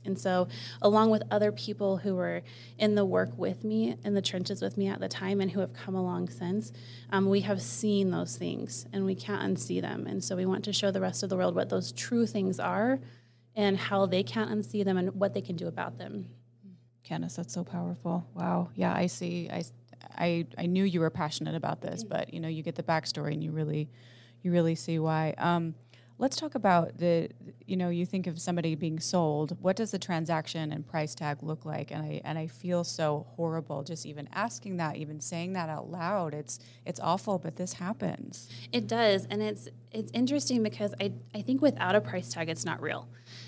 And 0.04 0.20
so, 0.20 0.50
along 0.82 1.10
with 1.10 1.24
other 1.32 1.54
people 1.54 1.98
who 1.98 2.16
were 2.16 2.44
in 2.78 2.96
the 2.96 3.06
work 3.06 3.30
with 3.38 3.64
me, 3.64 3.96
in 4.04 4.14
the 4.14 4.22
trenches 4.22 4.62
with 4.62 4.78
me 4.78 4.90
at 4.90 5.00
the 5.00 5.08
time, 5.08 5.40
and 5.40 5.50
who 5.50 5.62
have 5.62 5.74
come 5.74 5.96
along 5.96 6.30
since, 6.30 6.74
um, 7.12 7.30
we 7.30 7.40
have 7.42 7.62
seen 7.62 8.12
those 8.12 8.38
things 8.38 8.86
and 8.92 9.06
we 9.06 9.16
can't 9.16 9.42
unsee 9.42 9.82
them. 9.82 10.06
And 10.06 10.22
so, 10.22 10.36
we 10.36 10.46
want 10.46 10.66
to 10.66 10.74
show 10.74 10.92
the 10.92 11.02
rest 11.02 11.24
of 11.24 11.30
the 11.30 11.38
world 11.38 11.56
what 11.56 11.70
those 11.70 11.94
true 11.94 12.28
things 12.28 12.60
are 12.60 13.00
and 13.56 13.78
how 13.78 14.06
they 14.06 14.22
can't 14.22 14.52
unsee 14.52 14.84
them 14.84 14.98
and 14.98 15.16
what 15.16 15.34
they 15.34 15.42
can 15.42 15.56
do 15.56 15.68
about 15.68 15.98
them. 15.98 16.28
Candace, 17.06 17.38
that's 17.38 17.54
so 17.54 17.64
powerful. 17.64 18.28
Wow. 18.34 18.70
Yeah, 18.76 18.94
I 18.94 19.06
see. 19.06 19.50
I, 19.50 19.64
I, 20.18 20.46
I 20.58 20.66
knew 20.66 20.84
you 20.84 21.00
were 21.00 21.10
passionate 21.10 21.56
about 21.56 21.82
this, 21.82 22.04
but 22.04 22.34
you 22.34 22.40
know, 22.40 22.48
you 22.48 22.64
get 22.64 22.76
the 22.76 22.84
backstory 22.84 23.34
and 23.34 23.44
you 23.44 23.52
really, 23.52 23.90
you 24.42 24.52
really 24.52 24.76
see 24.76 25.00
why. 25.00 25.34
Um, 25.38 25.76
let's 26.18 26.38
talk 26.38 26.56
about 26.56 26.98
the, 26.98 27.30
you 27.66 27.76
know, 27.76 27.90
you 27.90 28.06
think 28.06 28.26
of 28.26 28.40
somebody 28.40 28.74
being 28.76 29.00
sold. 29.00 29.58
What 29.62 29.76
does 29.76 29.92
the 29.92 30.00
transaction 30.00 30.72
and 30.72 30.88
price 30.88 31.14
tag 31.14 31.44
look 31.44 31.66
like? 31.66 31.92
And 31.92 32.02
I, 32.02 32.22
and 32.24 32.38
I 32.38 32.48
feel 32.48 32.84
so 32.84 33.26
horrible 33.36 33.84
just 33.84 34.06
even 34.06 34.30
asking 34.34 34.78
that, 34.78 34.96
even 34.96 35.20
saying 35.20 35.54
that 35.54 35.68
out 35.68 35.90
loud. 35.92 36.34
It's, 36.34 36.60
it's 36.86 37.00
awful, 37.00 37.38
but 37.38 37.58
this 37.58 37.74
happens. 37.74 38.50
It 38.72 38.88
does, 38.88 39.28
and 39.30 39.42
it's 39.42 39.68
it's 39.92 40.12
interesting 40.14 40.62
because 40.62 40.94
I 41.00 41.14
I 41.34 41.42
think 41.42 41.62
without 41.62 41.96
a 41.96 42.02
price 42.02 42.34
tag, 42.34 42.50
it's 42.50 42.66
not 42.66 42.82
real. 42.82 43.08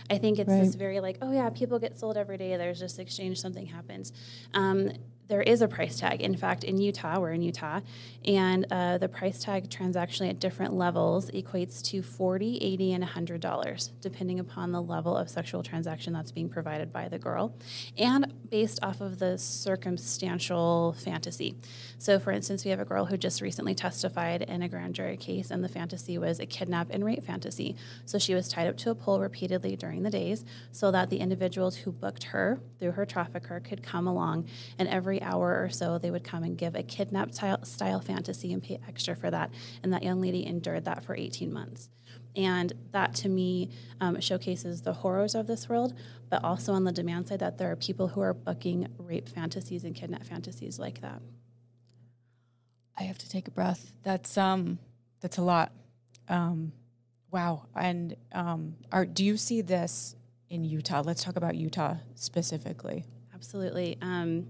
I 0.09 0.17
think 0.17 0.39
it's 0.39 0.49
this 0.49 0.75
very 0.75 0.99
like, 1.01 1.17
oh 1.21 1.31
yeah, 1.31 1.49
people 1.49 1.77
get 1.77 1.97
sold 1.97 2.15
every 2.17 2.37
day. 2.37 2.55
There's 2.55 2.79
this 2.79 2.99
exchange, 2.99 3.39
something 3.39 3.65
happens. 3.65 4.13
Um, 4.53 4.91
there 5.27 5.41
is 5.41 5.61
a 5.61 5.67
price 5.67 5.99
tag. 5.99 6.21
In 6.21 6.35
fact, 6.35 6.63
in 6.63 6.77
Utah, 6.77 7.19
we're 7.19 7.31
in 7.31 7.41
Utah, 7.41 7.81
and 8.25 8.65
uh, 8.71 8.97
the 8.97 9.09
price 9.09 9.39
tag 9.39 9.69
transactionally 9.69 10.29
at 10.29 10.39
different 10.39 10.73
levels 10.73 11.29
equates 11.31 11.81
to 11.83 12.01
40 12.01 12.57
80 12.57 12.93
and 12.93 13.03
$100, 13.03 13.89
depending 14.01 14.39
upon 14.39 14.71
the 14.71 14.81
level 14.81 15.17
of 15.17 15.29
sexual 15.29 15.63
transaction 15.63 16.13
that's 16.13 16.31
being 16.31 16.49
provided 16.49 16.93
by 16.93 17.07
the 17.07 17.19
girl, 17.19 17.55
and 17.97 18.33
based 18.49 18.79
off 18.81 19.01
of 19.01 19.19
the 19.19 19.37
circumstantial 19.37 20.95
fantasy. 20.97 21.55
So, 21.97 22.19
for 22.19 22.31
instance, 22.31 22.63
we 22.63 22.71
have 22.71 22.79
a 22.79 22.85
girl 22.85 23.05
who 23.05 23.17
just 23.17 23.41
recently 23.41 23.75
testified 23.75 24.43
in 24.43 24.61
a 24.61 24.69
grand 24.69 24.95
jury 24.95 25.17
case, 25.17 25.51
and 25.51 25.63
the 25.63 25.69
fantasy 25.69 26.17
was 26.17 26.39
a 26.39 26.45
kidnap 26.45 26.87
and 26.89 27.03
rape 27.03 27.23
fantasy. 27.23 27.75
So, 28.05 28.17
she 28.17 28.33
was 28.33 28.47
tied 28.47 28.67
up 28.67 28.77
to 28.77 28.91
a 28.91 28.95
pole 28.95 29.19
repeatedly 29.19 29.75
during 29.75 30.03
the 30.03 30.09
days 30.09 30.45
so 30.71 30.91
that 30.91 31.09
the 31.09 31.17
individuals 31.17 31.75
who 31.77 31.91
booked 31.91 32.25
her 32.25 32.59
through 32.79 32.91
her 32.91 33.05
trafficker 33.05 33.59
could 33.59 33.83
come 33.83 34.07
along, 34.07 34.47
and 34.79 34.87
every 34.87 35.16
hour 35.21 35.61
or 35.61 35.69
so 35.69 35.97
they 35.97 36.11
would 36.11 36.23
come 36.23 36.43
and 36.43 36.57
give 36.57 36.75
a 36.75 36.83
kidnap 36.83 37.33
style, 37.33 37.63
style 37.63 37.99
fantasy 37.99 38.53
and 38.53 38.63
pay 38.63 38.79
extra 38.87 39.15
for 39.15 39.29
that. 39.31 39.51
And 39.83 39.93
that 39.93 40.03
young 40.03 40.21
lady 40.21 40.45
endured 40.45 40.85
that 40.85 41.03
for 41.03 41.15
18 41.15 41.51
months. 41.51 41.89
And 42.35 42.73
that 42.91 43.15
to 43.15 43.29
me 43.29 43.71
um, 43.99 44.19
showcases 44.19 44.81
the 44.81 44.93
horrors 44.93 45.33
of 45.33 45.47
this 45.47 45.67
world, 45.67 45.93
but 46.29 46.43
also 46.43 46.73
on 46.73 46.83
the 46.83 46.91
demand 46.91 47.27
side 47.27 47.39
that 47.39 47.57
there 47.57 47.71
are 47.71 47.75
people 47.75 48.09
who 48.09 48.21
are 48.21 48.33
booking 48.33 48.87
rape 48.97 49.27
fantasies 49.27 49.83
and 49.83 49.95
kidnap 49.95 50.23
fantasies 50.23 50.77
like 50.77 51.01
that. 51.01 51.21
I 52.97 53.03
have 53.03 53.17
to 53.19 53.29
take 53.29 53.47
a 53.47 53.51
breath. 53.51 53.93
That's 54.03 54.37
um 54.37 54.79
that's 55.19 55.37
a 55.37 55.43
lot. 55.43 55.71
Um 56.29 56.73
wow. 57.31 57.65
And 57.75 58.15
um 58.33 58.75
are 58.91 59.05
do 59.05 59.23
you 59.23 59.37
see 59.37 59.61
this 59.61 60.15
in 60.49 60.63
Utah? 60.63 61.01
Let's 61.01 61.23
talk 61.23 61.35
about 61.35 61.55
Utah 61.55 61.95
specifically. 62.15 63.05
Absolutely. 63.37 63.99
Um, 64.01 64.47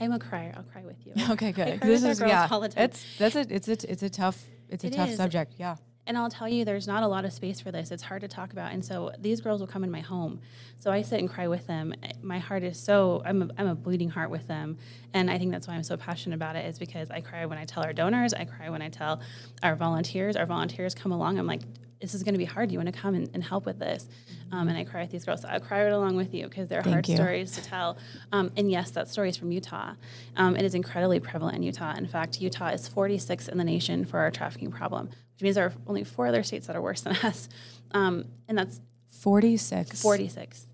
I'm 0.00 0.12
a 0.12 0.18
crier. 0.18 0.52
I'll 0.56 0.62
cry 0.64 0.84
with 0.84 1.06
you. 1.06 1.12
Okay, 1.30 1.52
good. 1.52 1.80
This 1.80 2.04
is 2.04 2.20
yeah. 2.20 2.48
all 2.50 2.60
the 2.60 2.68
time. 2.68 2.84
It's 2.84 3.04
that's 3.18 3.34
a 3.34 3.40
it's 3.48 3.68
a 3.68 3.90
it's 3.90 4.02
a 4.02 4.10
tough 4.10 4.44
it's 4.68 4.84
a 4.84 4.88
It 4.88 4.92
tough 4.94 5.10
is. 5.10 5.16
subject. 5.16 5.54
Yeah. 5.58 5.76
And 6.08 6.16
I'll 6.16 6.30
tell 6.30 6.48
you, 6.48 6.64
there's 6.64 6.86
not 6.86 7.02
a 7.02 7.08
lot 7.08 7.24
of 7.24 7.32
space 7.32 7.60
for 7.60 7.72
this. 7.72 7.90
It's 7.90 8.04
hard 8.04 8.20
to 8.20 8.28
talk 8.28 8.52
about. 8.52 8.72
And 8.72 8.84
so 8.84 9.10
these 9.18 9.40
girls 9.40 9.58
will 9.60 9.66
come 9.66 9.82
in 9.82 9.90
my 9.90 10.00
home. 10.00 10.40
So 10.78 10.92
I 10.92 11.02
sit 11.02 11.18
and 11.18 11.28
cry 11.28 11.48
with 11.48 11.66
them. 11.66 11.94
My 12.22 12.38
heart 12.38 12.62
is 12.62 12.78
so, 12.78 13.22
I'm 13.24 13.42
a, 13.42 13.48
I'm 13.58 13.66
a 13.66 13.74
bleeding 13.74 14.10
heart 14.10 14.30
with 14.30 14.46
them. 14.46 14.78
And 15.14 15.28
I 15.28 15.36
think 15.36 15.50
that's 15.50 15.66
why 15.66 15.74
I'm 15.74 15.82
so 15.82 15.96
passionate 15.96 16.36
about 16.36 16.54
it, 16.54 16.64
is 16.64 16.78
because 16.78 17.10
I 17.10 17.22
cry 17.22 17.44
when 17.46 17.58
I 17.58 17.64
tell 17.64 17.82
our 17.82 17.92
donors, 17.92 18.32
I 18.34 18.44
cry 18.44 18.70
when 18.70 18.82
I 18.82 18.88
tell 18.88 19.20
our 19.64 19.74
volunteers. 19.74 20.36
Our 20.36 20.46
volunteers 20.46 20.94
come 20.94 21.10
along. 21.10 21.40
I'm 21.40 21.46
like, 21.48 21.62
this 22.00 22.14
is 22.14 22.22
going 22.22 22.34
to 22.34 22.38
be 22.38 22.44
hard. 22.44 22.70
You 22.70 22.78
want 22.78 22.92
to 22.92 22.98
come 23.00 23.14
and, 23.14 23.28
and 23.32 23.42
help 23.42 23.66
with 23.66 23.78
this? 23.78 24.08
Um, 24.52 24.68
and 24.68 24.76
I 24.76 24.84
cry 24.84 25.02
with 25.02 25.10
these 25.10 25.24
girls. 25.24 25.42
So 25.42 25.48
I 25.48 25.58
cry 25.58 25.84
right 25.84 25.92
along 25.92 26.16
with 26.16 26.34
you 26.34 26.48
because 26.48 26.68
they're 26.68 26.82
Thank 26.82 26.92
hard 26.94 27.08
you. 27.08 27.16
stories 27.16 27.52
to 27.52 27.62
tell. 27.62 27.96
Um, 28.32 28.52
and 28.56 28.70
yes, 28.70 28.90
that 28.92 29.08
story 29.08 29.30
is 29.30 29.36
from 29.36 29.50
Utah. 29.50 29.94
Um, 30.36 30.56
it 30.56 30.64
is 30.64 30.74
incredibly 30.74 31.20
prevalent 31.20 31.56
in 31.56 31.62
Utah. 31.62 31.94
In 31.96 32.06
fact, 32.06 32.40
Utah 32.40 32.68
is 32.68 32.86
46 32.88 33.48
in 33.48 33.58
the 33.58 33.64
nation 33.64 34.04
for 34.04 34.20
our 34.20 34.30
trafficking 34.30 34.70
problem, 34.70 35.06
which 35.06 35.42
means 35.42 35.54
there 35.56 35.66
are 35.66 35.72
only 35.86 36.04
four 36.04 36.26
other 36.26 36.42
states 36.42 36.66
that 36.66 36.76
are 36.76 36.82
worse 36.82 37.00
than 37.00 37.16
us. 37.22 37.48
Um, 37.92 38.26
and 38.48 38.58
that's 38.58 38.80
46. 39.10 40.02
46. 40.02 40.66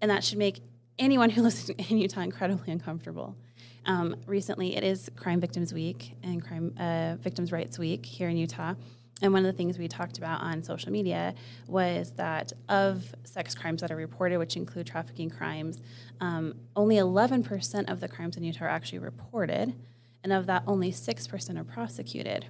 And 0.00 0.10
that 0.10 0.22
should 0.22 0.38
make 0.38 0.60
anyone 0.98 1.30
who 1.30 1.42
lives 1.44 1.68
in 1.70 1.98
Utah 1.98 2.20
incredibly 2.20 2.72
uncomfortable. 2.72 3.36
Um, 3.84 4.16
recently, 4.26 4.76
it 4.76 4.82
is 4.82 5.08
Crime 5.16 5.40
Victims 5.40 5.72
Week 5.72 6.16
and 6.22 6.44
Crime 6.44 6.74
uh, 6.78 7.16
Victims' 7.20 7.52
Rights 7.52 7.78
Week 7.78 8.04
here 8.04 8.28
in 8.28 8.36
Utah. 8.36 8.74
And 9.22 9.32
one 9.32 9.46
of 9.46 9.50
the 9.50 9.56
things 9.56 9.78
we 9.78 9.88
talked 9.88 10.18
about 10.18 10.42
on 10.42 10.62
social 10.62 10.92
media 10.92 11.34
was 11.66 12.12
that 12.12 12.52
of 12.68 13.14
sex 13.24 13.54
crimes 13.54 13.80
that 13.80 13.90
are 13.90 13.96
reported, 13.96 14.38
which 14.38 14.56
include 14.56 14.86
trafficking 14.86 15.30
crimes, 15.30 15.80
um, 16.20 16.54
only 16.74 16.96
11% 16.96 17.90
of 17.90 18.00
the 18.00 18.08
crimes 18.08 18.36
in 18.36 18.44
Utah 18.44 18.66
are 18.66 18.68
actually 18.68 18.98
reported. 18.98 19.74
And 20.22 20.32
of 20.32 20.46
that, 20.46 20.64
only 20.66 20.92
6% 20.92 21.58
are 21.58 21.64
prosecuted 21.64 22.46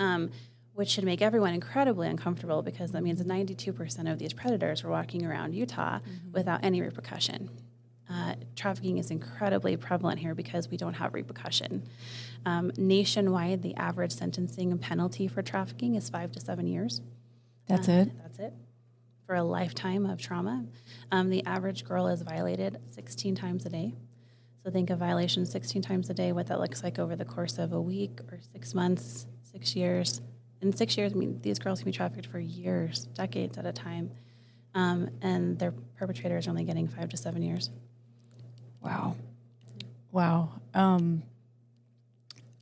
um, 0.00 0.30
which 0.74 0.88
should 0.88 1.04
make 1.04 1.20
everyone 1.20 1.52
incredibly 1.52 2.08
uncomfortable 2.08 2.62
because 2.62 2.90
that 2.92 3.02
means 3.02 3.22
92% 3.22 4.10
of 4.10 4.18
these 4.18 4.32
predators 4.32 4.82
were 4.82 4.90
walking 4.90 5.24
around 5.26 5.54
Utah 5.54 6.00
without 6.32 6.64
any 6.64 6.80
repercussion. 6.80 7.50
Uh, 8.10 8.34
trafficking 8.56 8.98
is 8.98 9.10
incredibly 9.10 9.76
prevalent 9.76 10.18
here 10.18 10.34
because 10.34 10.68
we 10.68 10.76
don't 10.76 10.94
have 10.94 11.14
repercussion. 11.14 11.82
Um, 12.44 12.72
nationwide, 12.76 13.62
the 13.62 13.76
average 13.76 14.10
sentencing 14.12 14.72
and 14.72 14.80
penalty 14.80 15.28
for 15.28 15.42
trafficking 15.42 15.94
is 15.94 16.10
five 16.10 16.32
to 16.32 16.40
seven 16.40 16.66
years. 16.66 17.00
That's 17.68 17.88
Uh, 17.88 17.92
it. 17.92 18.18
That's 18.18 18.38
it. 18.40 18.52
For 19.26 19.36
a 19.36 19.44
lifetime 19.44 20.06
of 20.06 20.18
trauma. 20.18 20.66
Um, 21.12 21.30
the 21.30 21.44
average 21.46 21.84
girl 21.84 22.08
is 22.08 22.22
violated 22.22 22.78
16 22.88 23.36
times 23.36 23.64
a 23.64 23.68
day. 23.68 23.94
So 24.64 24.70
think 24.72 24.90
of 24.90 24.98
violations 24.98 25.50
16 25.50 25.80
times 25.80 26.10
a 26.10 26.14
day, 26.14 26.32
what 26.32 26.48
that 26.48 26.58
looks 26.58 26.82
like 26.82 26.98
over 26.98 27.14
the 27.14 27.24
course 27.24 27.58
of 27.58 27.72
a 27.72 27.80
week 27.80 28.20
or 28.30 28.40
six 28.52 28.74
months, 28.74 29.26
six 29.42 29.76
years. 29.76 30.20
In 30.60 30.72
six 30.72 30.98
years, 30.98 31.12
I 31.12 31.16
mean, 31.16 31.40
these 31.42 31.60
girls 31.60 31.78
can 31.78 31.86
be 31.86 31.96
trafficked 31.96 32.26
for 32.26 32.40
years, 32.40 33.06
decades 33.14 33.56
at 33.56 33.66
a 33.66 33.72
time. 33.72 34.10
Um, 34.74 35.10
and 35.22 35.58
their 35.58 35.72
perpetrators 35.96 36.46
are 36.46 36.50
only 36.50 36.64
getting 36.64 36.88
five 36.88 37.08
to 37.10 37.16
seven 37.16 37.42
years. 37.42 37.70
Wow. 38.82 39.16
Wow. 40.12 40.50
Um, 40.74 41.22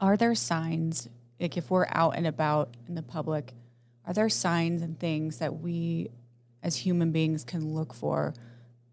are 0.00 0.16
there 0.16 0.34
signs, 0.34 1.08
like 1.40 1.56
if 1.56 1.70
we're 1.70 1.86
out 1.90 2.16
and 2.16 2.26
about 2.26 2.74
in 2.86 2.94
the 2.94 3.02
public, 3.02 3.52
are 4.06 4.12
there 4.12 4.28
signs 4.28 4.82
and 4.82 4.98
things 4.98 5.38
that 5.38 5.60
we 5.60 6.08
as 6.62 6.76
human 6.76 7.12
beings 7.12 7.44
can 7.44 7.74
look 7.74 7.94
for 7.94 8.34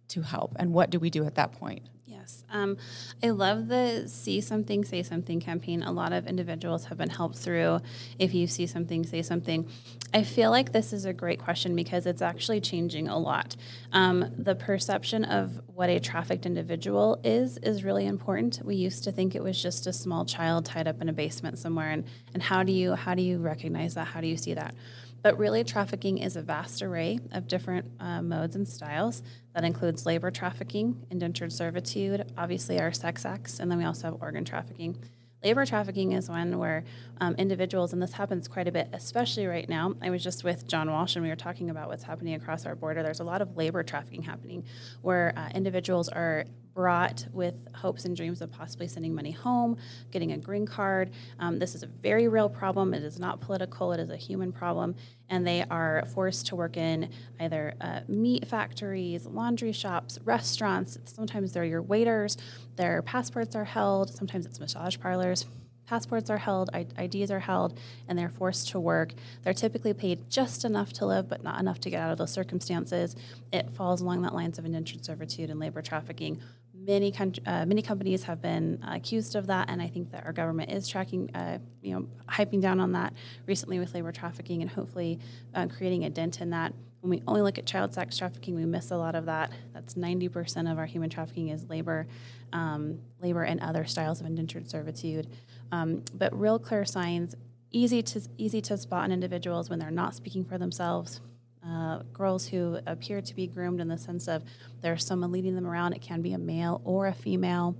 to 0.09 0.21
help? 0.21 0.55
And 0.57 0.73
what 0.73 0.89
do 0.89 0.99
we 0.99 1.09
do 1.09 1.25
at 1.25 1.35
that 1.35 1.53
point? 1.53 1.83
Yes. 2.07 2.43
Um, 2.51 2.77
I 3.23 3.31
love 3.31 3.67
the 3.67 4.07
See 4.07 4.39
Something, 4.39 4.85
Say 4.85 5.01
Something 5.01 5.39
campaign. 5.39 5.81
A 5.81 5.91
lot 5.91 6.13
of 6.13 6.27
individuals 6.27 6.85
have 6.85 6.99
been 6.99 7.09
helped 7.09 7.35
through 7.35 7.79
if 8.19 8.31
you 8.31 8.45
see 8.45 8.67
something, 8.67 9.03
say 9.03 9.23
something. 9.23 9.67
I 10.13 10.21
feel 10.21 10.51
like 10.51 10.71
this 10.71 10.93
is 10.93 11.05
a 11.05 11.13
great 11.13 11.39
question 11.39 11.75
because 11.75 12.05
it's 12.05 12.21
actually 12.21 12.61
changing 12.61 13.07
a 13.07 13.17
lot. 13.17 13.55
Um, 13.91 14.31
the 14.37 14.53
perception 14.53 15.25
of 15.25 15.59
what 15.65 15.89
a 15.89 15.99
trafficked 15.99 16.45
individual 16.45 17.19
is 17.23 17.57
is 17.57 17.83
really 17.83 18.05
important. 18.05 18.61
We 18.63 18.75
used 18.75 19.03
to 19.05 19.11
think 19.11 19.33
it 19.33 19.43
was 19.43 19.59
just 19.59 19.87
a 19.87 19.93
small 19.93 20.25
child 20.25 20.65
tied 20.65 20.87
up 20.87 21.01
in 21.01 21.09
a 21.09 21.13
basement 21.13 21.57
somewhere, 21.57 21.89
and, 21.89 22.05
and 22.35 22.43
how 22.43 22.61
do 22.61 22.71
you 22.71 22.93
how 22.93 23.15
do 23.15 23.23
you 23.23 23.39
recognize 23.39 23.95
that? 23.95 24.05
How 24.05 24.21
do 24.21 24.27
you 24.27 24.37
see 24.37 24.53
that? 24.53 24.75
But 25.25 25.39
really, 25.39 25.63
trafficking 25.63 26.19
is 26.19 26.35
a 26.35 26.43
vast 26.43 26.83
array 26.83 27.17
of 27.31 27.47
different 27.47 27.93
uh, 27.99 28.21
modes 28.21 28.55
and 28.55 28.67
styles. 28.67 29.23
That 29.55 29.63
includes 29.63 30.05
labor 30.05 30.29
trafficking, 30.29 31.03
indentured 31.09 31.51
servitude, 31.51 32.31
obviously 32.37 32.79
our 32.79 32.91
sex 32.91 33.25
acts, 33.25 33.59
and 33.59 33.71
then 33.71 33.79
we 33.79 33.85
also 33.85 34.03
have 34.11 34.21
organ 34.21 34.45
trafficking. 34.45 35.03
Labor 35.43 35.65
trafficking 35.65 36.11
is 36.11 36.29
one 36.29 36.59
where 36.59 36.83
um, 37.21 37.33
individuals, 37.39 37.91
and 37.91 37.99
this 37.99 38.13
happens 38.13 38.47
quite 38.47 38.67
a 38.67 38.71
bit, 38.71 38.87
especially 38.93 39.47
right 39.47 39.67
now. 39.67 39.95
I 39.99 40.11
was 40.11 40.23
just 40.23 40.43
with 40.43 40.67
John 40.67 40.91
Walsh 40.91 41.15
and 41.15 41.23
we 41.23 41.29
were 41.29 41.35
talking 41.35 41.71
about 41.71 41.87
what's 41.87 42.03
happening 42.03 42.35
across 42.35 42.67
our 42.67 42.75
border. 42.75 43.01
There's 43.01 43.19
a 43.19 43.23
lot 43.23 43.41
of 43.41 43.57
labor 43.57 43.81
trafficking 43.81 44.21
happening 44.21 44.63
where 45.01 45.33
uh, 45.35 45.49
individuals 45.55 46.07
are 46.07 46.45
brought 46.75 47.25
with 47.31 47.55
hopes 47.73 48.03
and 48.05 48.15
dreams 48.15 48.41
of 48.41 48.51
possibly 48.51 48.87
sending 48.87 49.15
money 49.15 49.31
home, 49.31 49.77
getting 50.11 50.33
a 50.33 50.37
green 50.37 50.67
card. 50.67 51.09
Um, 51.39 51.57
this 51.57 51.73
is 51.73 51.81
a 51.81 51.87
very 51.87 52.27
real 52.27 52.49
problem. 52.49 52.93
It 52.93 53.01
is 53.01 53.17
not 53.17 53.39
political, 53.39 53.93
it 53.93 53.99
is 53.99 54.09
a 54.09 54.17
human 54.17 54.51
problem. 54.51 54.95
And 55.29 55.47
they 55.47 55.63
are 55.71 56.03
forced 56.13 56.45
to 56.47 56.55
work 56.55 56.77
in 56.77 57.09
either 57.39 57.73
uh, 57.81 58.01
meat 58.07 58.47
factories, 58.47 59.25
laundry 59.25 59.71
shops, 59.71 60.19
restaurants. 60.23 60.99
Sometimes 61.05 61.53
they're 61.53 61.65
your 61.65 61.81
waiters. 61.81 62.37
Their 62.75 63.01
passports 63.01 63.55
are 63.55 63.63
held. 63.63 64.13
Sometimes 64.13 64.45
it's 64.45 64.59
massage 64.59 64.99
parlors. 64.99 65.45
Passports 65.85 66.31
are 66.31 66.37
held, 66.37 66.71
IDs 66.73 67.29
are 67.29 67.39
held, 67.39 67.79
and 68.07 68.17
they're 68.17 68.29
forced 68.29 68.69
to 68.69 68.79
work. 68.79 69.13
They're 69.43 69.53
typically 69.53 69.93
paid 69.93 70.29
just 70.29 70.65
enough 70.65 70.91
to 70.93 71.05
live, 71.05 71.29
but 71.29 71.43
not 71.43 71.59
enough 71.59 71.79
to 71.81 71.91
get 71.91 72.01
out 72.01 72.11
of 72.11 72.17
those 72.17 72.31
circumstances. 72.31 73.15
It 73.53 73.71
falls 73.71 74.01
along 74.01 74.23
that 74.23 74.33
lines 74.33 74.57
of 74.57 74.65
indentured 74.65 75.05
servitude 75.05 75.51
and 75.51 75.59
labor 75.59 75.83
trafficking. 75.83 76.41
Many 76.85 77.13
uh, 77.45 77.65
many 77.65 77.81
companies 77.81 78.23
have 78.23 78.41
been 78.41 78.83
accused 78.87 79.35
of 79.35 79.47
that, 79.47 79.69
and 79.69 79.81
I 79.81 79.87
think 79.87 80.11
that 80.11 80.25
our 80.25 80.33
government 80.33 80.71
is 80.71 80.87
tracking, 80.87 81.33
uh, 81.35 81.57
you 81.81 81.95
know, 81.95 82.07
hyping 82.29 82.61
down 82.61 82.79
on 82.79 82.91
that 82.91 83.13
recently 83.47 83.79
with 83.79 83.93
labor 83.93 84.11
trafficking, 84.11 84.61
and 84.61 84.69
hopefully 84.69 85.19
uh, 85.55 85.67
creating 85.67 86.05
a 86.05 86.09
dent 86.09 86.41
in 86.41 86.51
that. 86.51 86.73
when 87.01 87.09
we 87.09 87.23
only 87.27 87.41
look 87.41 87.57
at 87.57 87.65
child 87.65 87.93
sex 87.93 88.17
trafficking, 88.17 88.55
we 88.55 88.65
miss 88.65 88.91
a 88.91 88.97
lot 88.97 89.15
of 89.15 89.25
that. 89.25 89.51
That's 89.73 89.93
90% 89.95 90.71
of 90.71 90.77
our 90.77 90.85
human 90.85 91.09
trafficking 91.09 91.49
is 91.49 91.67
labor, 91.69 92.07
um, 92.51 92.99
labor 93.21 93.43
and 93.43 93.59
other 93.61 93.85
styles 93.85 94.19
of 94.21 94.27
indentured 94.27 94.69
servitude. 94.69 95.27
Um, 95.71 96.03
but 96.13 96.37
real 96.39 96.59
clear 96.59 96.85
signs, 96.85 97.35
easy 97.71 98.01
to 98.01 98.21
easy 98.37 98.61
to 98.61 98.77
spot 98.77 99.05
in 99.05 99.11
individuals 99.11 99.69
when 99.69 99.79
they're 99.79 99.91
not 99.91 100.13
speaking 100.13 100.45
for 100.45 100.57
themselves. 100.57 101.21
Uh, 101.67 102.03
girls 102.13 102.47
who 102.47 102.77
appear 102.85 103.21
to 103.21 103.35
be 103.35 103.47
groomed 103.47 103.79
in 103.79 103.87
the 103.87 103.97
sense 103.97 104.27
of 104.27 104.43
there's 104.81 105.03
someone 105.03 105.31
leading 105.31 105.55
them 105.55 105.65
around. 105.65 105.93
It 105.93 106.01
can 106.01 106.21
be 106.21 106.33
a 106.33 106.37
male 106.37 106.79
or 106.83 107.07
a 107.07 107.13
female. 107.13 107.75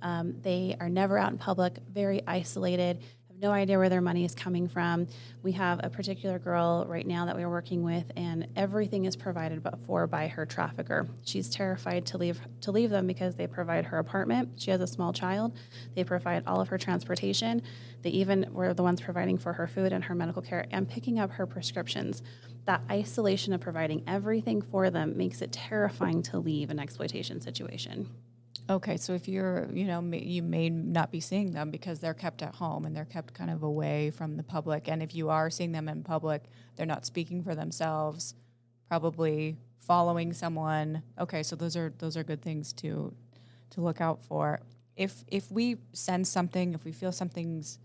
Um, 0.00 0.36
they 0.40 0.74
are 0.80 0.88
never 0.88 1.18
out 1.18 1.32
in 1.32 1.38
public, 1.38 1.76
very 1.92 2.22
isolated 2.26 3.02
no 3.40 3.50
idea 3.50 3.78
where 3.78 3.88
their 3.88 4.00
money 4.00 4.24
is 4.24 4.34
coming 4.34 4.68
from. 4.68 5.06
We 5.42 5.52
have 5.52 5.80
a 5.82 5.90
particular 5.90 6.38
girl 6.38 6.84
right 6.88 7.06
now 7.06 7.26
that 7.26 7.36
we're 7.36 7.50
working 7.50 7.82
with, 7.82 8.04
and 8.16 8.48
everything 8.56 9.04
is 9.04 9.16
provided 9.16 9.66
for 9.86 10.06
by 10.06 10.28
her 10.28 10.46
trafficker. 10.46 11.06
She's 11.24 11.48
terrified 11.48 12.06
to 12.06 12.18
leave 12.18 12.40
to 12.62 12.72
leave 12.72 12.90
them 12.90 13.06
because 13.06 13.34
they 13.34 13.46
provide 13.46 13.86
her 13.86 13.98
apartment. 13.98 14.60
She 14.60 14.70
has 14.70 14.80
a 14.80 14.86
small 14.86 15.12
child. 15.12 15.56
They 15.94 16.04
provide 16.04 16.44
all 16.46 16.60
of 16.60 16.68
her 16.68 16.78
transportation. 16.78 17.62
They 18.02 18.10
even 18.10 18.46
were 18.52 18.72
the 18.74 18.82
ones 18.82 19.00
providing 19.00 19.38
for 19.38 19.52
her 19.54 19.66
food 19.66 19.92
and 19.92 20.04
her 20.04 20.14
medical 20.14 20.42
care 20.42 20.66
and 20.70 20.88
picking 20.88 21.18
up 21.18 21.32
her 21.32 21.46
prescriptions. 21.46 22.22
That 22.64 22.82
isolation 22.90 23.52
of 23.52 23.60
providing 23.60 24.02
everything 24.06 24.60
for 24.62 24.90
them 24.90 25.16
makes 25.16 25.40
it 25.40 25.52
terrifying 25.52 26.22
to 26.24 26.38
leave 26.38 26.70
an 26.70 26.80
exploitation 26.80 27.40
situation. 27.40 28.08
Okay, 28.68 28.96
so 28.96 29.12
if 29.12 29.28
you're, 29.28 29.68
you 29.72 29.84
know, 29.84 30.00
you 30.00 30.42
may 30.42 30.68
not 30.68 31.12
be 31.12 31.20
seeing 31.20 31.52
them 31.52 31.70
because 31.70 32.00
they're 32.00 32.14
kept 32.14 32.42
at 32.42 32.56
home 32.56 32.84
and 32.84 32.96
they're 32.96 33.04
kept 33.04 33.32
kind 33.32 33.50
of 33.50 33.62
away 33.62 34.10
from 34.10 34.36
the 34.36 34.42
public. 34.42 34.88
And 34.88 35.02
if 35.02 35.14
you 35.14 35.30
are 35.30 35.50
seeing 35.50 35.70
them 35.70 35.88
in 35.88 36.02
public, 36.02 36.42
they're 36.74 36.84
not 36.84 37.06
speaking 37.06 37.44
for 37.44 37.54
themselves, 37.54 38.34
probably 38.88 39.56
following 39.78 40.32
someone. 40.32 41.02
Okay, 41.18 41.44
so 41.44 41.54
those 41.54 41.76
are 41.76 41.92
those 41.98 42.16
are 42.16 42.24
good 42.24 42.42
things 42.42 42.72
to 42.74 43.14
to 43.70 43.80
look 43.80 44.00
out 44.00 44.24
for. 44.24 44.60
If 44.96 45.24
if 45.28 45.50
we 45.50 45.76
sense 45.92 46.28
something, 46.28 46.74
if 46.74 46.84
we 46.84 46.90
feel 46.90 47.12
something's 47.12 47.78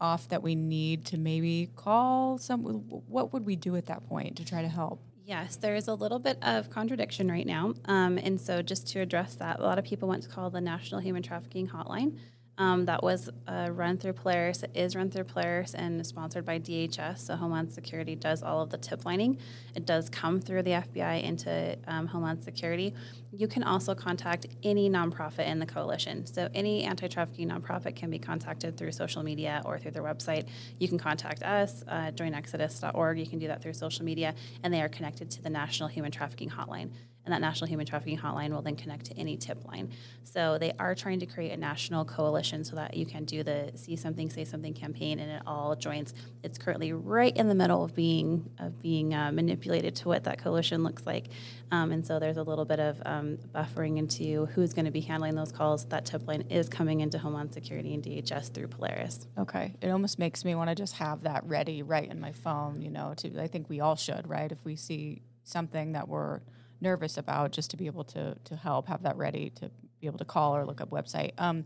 off 0.00 0.28
that 0.28 0.42
we 0.42 0.56
need 0.56 1.04
to 1.04 1.18
maybe 1.18 1.68
call 1.76 2.38
some 2.38 2.62
what 2.64 3.32
would 3.32 3.44
we 3.44 3.54
do 3.54 3.76
at 3.76 3.86
that 3.86 4.08
point 4.08 4.36
to 4.36 4.44
try 4.44 4.62
to 4.62 4.68
help? 4.68 5.00
Yes, 5.30 5.54
there 5.54 5.76
is 5.76 5.86
a 5.86 5.94
little 5.94 6.18
bit 6.18 6.38
of 6.42 6.70
contradiction 6.70 7.30
right 7.30 7.46
now. 7.46 7.74
Um, 7.84 8.18
and 8.18 8.40
so, 8.40 8.62
just 8.62 8.88
to 8.88 8.98
address 8.98 9.36
that, 9.36 9.60
a 9.60 9.62
lot 9.62 9.78
of 9.78 9.84
people 9.84 10.08
want 10.08 10.24
to 10.24 10.28
call 10.28 10.50
the 10.50 10.60
National 10.60 11.00
Human 11.00 11.22
Trafficking 11.22 11.68
Hotline. 11.68 12.18
Um, 12.60 12.84
that 12.84 13.02
was 13.02 13.30
uh, 13.48 13.70
run 13.72 13.96
through 13.96 14.12
Polaris. 14.12 14.62
It 14.62 14.72
is 14.74 14.94
run 14.94 15.10
through 15.10 15.24
Polaris 15.24 15.72
and 15.72 15.98
is 15.98 16.08
sponsored 16.08 16.44
by 16.44 16.58
DHS. 16.58 17.20
So 17.20 17.34
Homeland 17.34 17.72
Security 17.72 18.14
does 18.14 18.42
all 18.42 18.60
of 18.60 18.68
the 18.68 18.76
tip 18.76 19.06
lining. 19.06 19.38
It 19.74 19.86
does 19.86 20.10
come 20.10 20.42
through 20.42 20.64
the 20.64 20.72
FBI 20.72 21.22
into 21.22 21.78
um, 21.86 22.06
Homeland 22.06 22.44
Security. 22.44 22.92
You 23.32 23.48
can 23.48 23.62
also 23.62 23.94
contact 23.94 24.46
any 24.62 24.90
nonprofit 24.90 25.46
in 25.46 25.58
the 25.58 25.64
coalition. 25.64 26.26
So 26.26 26.50
any 26.54 26.84
anti-trafficking 26.84 27.48
nonprofit 27.48 27.96
can 27.96 28.10
be 28.10 28.18
contacted 28.18 28.76
through 28.76 28.92
social 28.92 29.22
media 29.22 29.62
or 29.64 29.78
through 29.78 29.92
their 29.92 30.02
website. 30.02 30.46
You 30.78 30.86
can 30.86 30.98
contact 30.98 31.42
us, 31.42 31.82
uh, 31.88 32.10
joinexitus.org. 32.10 33.18
You 33.18 33.26
can 33.26 33.38
do 33.38 33.46
that 33.46 33.62
through 33.62 33.72
social 33.72 34.04
media, 34.04 34.34
and 34.62 34.74
they 34.74 34.82
are 34.82 34.88
connected 34.90 35.30
to 35.30 35.42
the 35.42 35.48
National 35.48 35.88
Human 35.88 36.12
Trafficking 36.12 36.50
Hotline 36.50 36.90
and 37.30 37.42
that 37.42 37.46
National 37.46 37.68
Human 37.68 37.86
Trafficking 37.86 38.18
Hotline 38.18 38.50
will 38.50 38.62
then 38.62 38.74
connect 38.74 39.06
to 39.06 39.16
any 39.16 39.36
tip 39.36 39.64
line. 39.64 39.90
So 40.24 40.58
they 40.58 40.72
are 40.80 40.96
trying 40.96 41.20
to 41.20 41.26
create 41.26 41.52
a 41.52 41.56
national 41.56 42.04
coalition 42.04 42.64
so 42.64 42.74
that 42.74 42.96
you 42.96 43.06
can 43.06 43.24
do 43.24 43.44
the 43.44 43.70
See 43.76 43.94
Something, 43.94 44.28
Say 44.30 44.44
Something 44.44 44.74
campaign, 44.74 45.20
and 45.20 45.30
it 45.30 45.42
all 45.46 45.76
joins. 45.76 46.12
It's 46.42 46.58
currently 46.58 46.92
right 46.92 47.36
in 47.36 47.48
the 47.48 47.54
middle 47.54 47.84
of 47.84 47.94
being 47.94 48.50
of 48.58 48.82
being 48.82 49.14
uh, 49.14 49.30
manipulated 49.30 49.94
to 49.96 50.08
what 50.08 50.24
that 50.24 50.42
coalition 50.42 50.82
looks 50.82 51.06
like, 51.06 51.26
um, 51.70 51.92
and 51.92 52.04
so 52.04 52.18
there's 52.18 52.36
a 52.36 52.42
little 52.42 52.64
bit 52.64 52.80
of 52.80 53.00
um, 53.06 53.38
buffering 53.54 53.98
into 53.98 54.46
who's 54.46 54.72
going 54.72 54.86
to 54.86 54.90
be 54.90 55.00
handling 55.00 55.36
those 55.36 55.52
calls. 55.52 55.84
That 55.86 56.04
tip 56.04 56.26
line 56.26 56.42
is 56.50 56.68
coming 56.68 57.00
into 57.00 57.18
Homeland 57.18 57.54
Security 57.54 57.94
and 57.94 58.02
DHS 58.02 58.52
through 58.52 58.68
Polaris. 58.68 59.28
Okay, 59.38 59.74
it 59.80 59.90
almost 59.90 60.18
makes 60.18 60.44
me 60.44 60.56
want 60.56 60.68
to 60.70 60.74
just 60.74 60.94
have 60.94 61.22
that 61.22 61.44
ready 61.44 61.82
right 61.82 62.10
in 62.10 62.20
my 62.20 62.32
phone. 62.32 62.82
You 62.82 62.90
know, 62.90 63.14
to 63.18 63.40
I 63.40 63.46
think 63.46 63.68
we 63.68 63.78
all 63.78 63.94
should, 63.94 64.28
right? 64.28 64.50
If 64.50 64.58
we 64.64 64.74
see 64.74 65.22
something 65.44 65.92
that 65.92 66.08
we're 66.08 66.40
nervous 66.80 67.16
about 67.16 67.52
just 67.52 67.70
to 67.70 67.76
be 67.76 67.86
able 67.86 68.04
to 68.04 68.34
to 68.44 68.56
help 68.56 68.88
have 68.88 69.02
that 69.02 69.16
ready 69.16 69.50
to 69.50 69.70
be 70.00 70.06
able 70.06 70.18
to 70.18 70.24
call 70.24 70.56
or 70.56 70.64
look 70.64 70.80
up 70.80 70.90
website. 70.90 71.32
Um, 71.38 71.64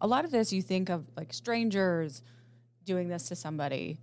a 0.00 0.06
lot 0.06 0.24
of 0.24 0.30
this 0.30 0.52
you 0.52 0.62
think 0.62 0.88
of 0.88 1.04
like 1.16 1.32
strangers 1.32 2.22
doing 2.84 3.08
this 3.08 3.28
to 3.28 3.36
somebody. 3.36 3.98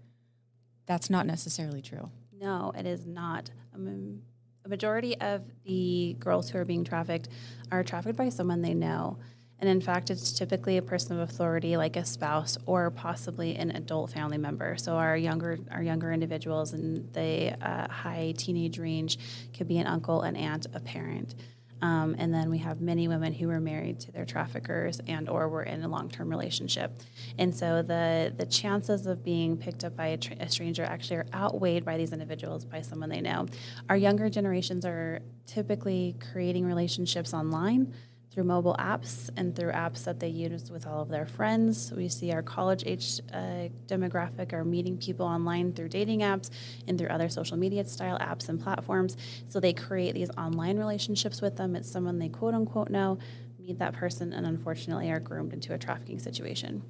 That's 0.85 1.09
not 1.09 1.25
necessarily 1.25 1.81
true. 1.81 2.09
No 2.39 2.73
it 2.77 2.85
is 2.85 3.05
not. 3.05 3.49
Um, 3.73 4.21
a 4.65 4.69
majority 4.69 5.19
of 5.19 5.41
the 5.65 6.15
girls 6.19 6.49
who 6.49 6.57
are 6.57 6.65
being 6.65 6.83
trafficked 6.85 7.27
are 7.71 7.83
trafficked 7.83 8.17
by 8.17 8.29
someone 8.29 8.61
they 8.61 8.73
know 8.73 9.17
and 9.63 9.69
in 9.69 9.79
fact, 9.79 10.09
it's 10.09 10.33
typically 10.33 10.75
a 10.75 10.81
person 10.81 11.17
of 11.17 11.29
authority, 11.29 11.77
like 11.77 11.95
a 11.95 12.03
spouse 12.03 12.57
or 12.65 12.91
possibly 12.91 13.55
an 13.55 13.71
adult 13.71 14.11
family 14.11 14.37
member. 14.37 14.75
So 14.75 14.95
our 14.97 15.15
younger 15.15 15.57
our 15.71 15.81
younger 15.81 16.11
individuals 16.11 16.73
in 16.73 17.09
the 17.13 17.55
uh, 17.65 17.87
high 17.89 18.33
teenage 18.37 18.77
range 18.77 19.17
could 19.57 19.69
be 19.69 19.77
an 19.77 19.87
uncle, 19.87 20.23
an 20.23 20.35
aunt, 20.35 20.67
a 20.73 20.81
parent. 20.81 21.35
Um, 21.81 22.13
and 22.19 22.33
then 22.33 22.49
we 22.49 22.57
have 22.57 22.81
many 22.81 23.07
women 23.07 23.31
who 23.31 23.47
were 23.47 23.61
married 23.61 24.01
to 24.01 24.11
their 24.11 24.25
traffickers 24.25 24.99
and 25.07 25.29
or 25.29 25.47
were 25.47 25.63
in 25.63 25.81
a 25.81 25.87
long-term 25.87 26.29
relationship. 26.29 26.91
And 27.37 27.55
so 27.55 27.81
the 27.81 28.33
the 28.35 28.45
chances 28.45 29.05
of 29.05 29.23
being 29.23 29.55
picked 29.55 29.85
up 29.85 29.95
by 29.95 30.07
a, 30.07 30.17
tra- 30.17 30.35
a 30.41 30.49
stranger 30.49 30.83
actually 30.83 31.17
are 31.17 31.27
outweighed 31.33 31.85
by 31.85 31.95
these 31.95 32.11
individuals 32.11 32.65
by 32.65 32.81
someone 32.81 33.07
they 33.07 33.21
know. 33.21 33.47
Our 33.87 33.95
younger 33.95 34.29
generations 34.29 34.83
are 34.83 35.21
typically 35.45 36.17
creating 36.33 36.65
relationships 36.65 37.33
online 37.33 37.93
through 38.33 38.43
mobile 38.43 38.75
apps 38.79 39.29
and 39.37 39.55
through 39.55 39.71
apps 39.71 40.05
that 40.05 40.19
they 40.19 40.27
use 40.27 40.71
with 40.71 40.87
all 40.87 41.01
of 41.01 41.09
their 41.09 41.25
friends. 41.25 41.91
We 41.95 42.09
see 42.09 42.31
our 42.31 42.41
college 42.41 42.83
age 42.85 43.21
uh, 43.31 43.69
demographic 43.85 44.53
are 44.53 44.65
meeting 44.65 44.97
people 44.97 45.25
online 45.25 45.71
through 45.71 45.89
dating 45.89 46.21
apps 46.21 46.49
and 46.87 46.97
through 46.97 47.09
other 47.09 47.29
social 47.29 47.57
media 47.57 47.83
style 47.85 48.17
apps 48.17 48.49
and 48.49 48.59
platforms. 48.59 49.17
So 49.49 49.59
they 49.59 49.73
create 49.73 50.15
these 50.15 50.31
online 50.31 50.79
relationships 50.79 51.41
with 51.41 51.57
them. 51.57 51.75
It's 51.75 51.89
someone 51.89 52.17
they 52.17 52.29
quote 52.29 52.55
unquote 52.55 52.89
know, 52.89 53.19
meet 53.59 53.77
that 53.77 53.93
person, 53.93 54.33
and 54.33 54.47
unfortunately 54.47 55.11
are 55.11 55.19
groomed 55.19 55.53
into 55.53 55.73
a 55.73 55.77
trafficking 55.77 56.17
situation. 56.17 56.81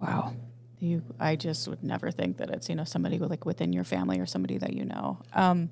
Wow. 0.00 0.34
You, 0.80 1.02
I 1.18 1.36
just 1.36 1.66
would 1.66 1.82
never 1.82 2.10
think 2.10 2.36
that 2.36 2.50
it's 2.50 2.68
you 2.68 2.74
know 2.74 2.84
somebody 2.84 3.18
like 3.18 3.46
within 3.46 3.72
your 3.72 3.84
family 3.84 4.20
or 4.20 4.26
somebody 4.26 4.58
that 4.58 4.74
you 4.74 4.84
know. 4.84 5.18
Um, 5.32 5.70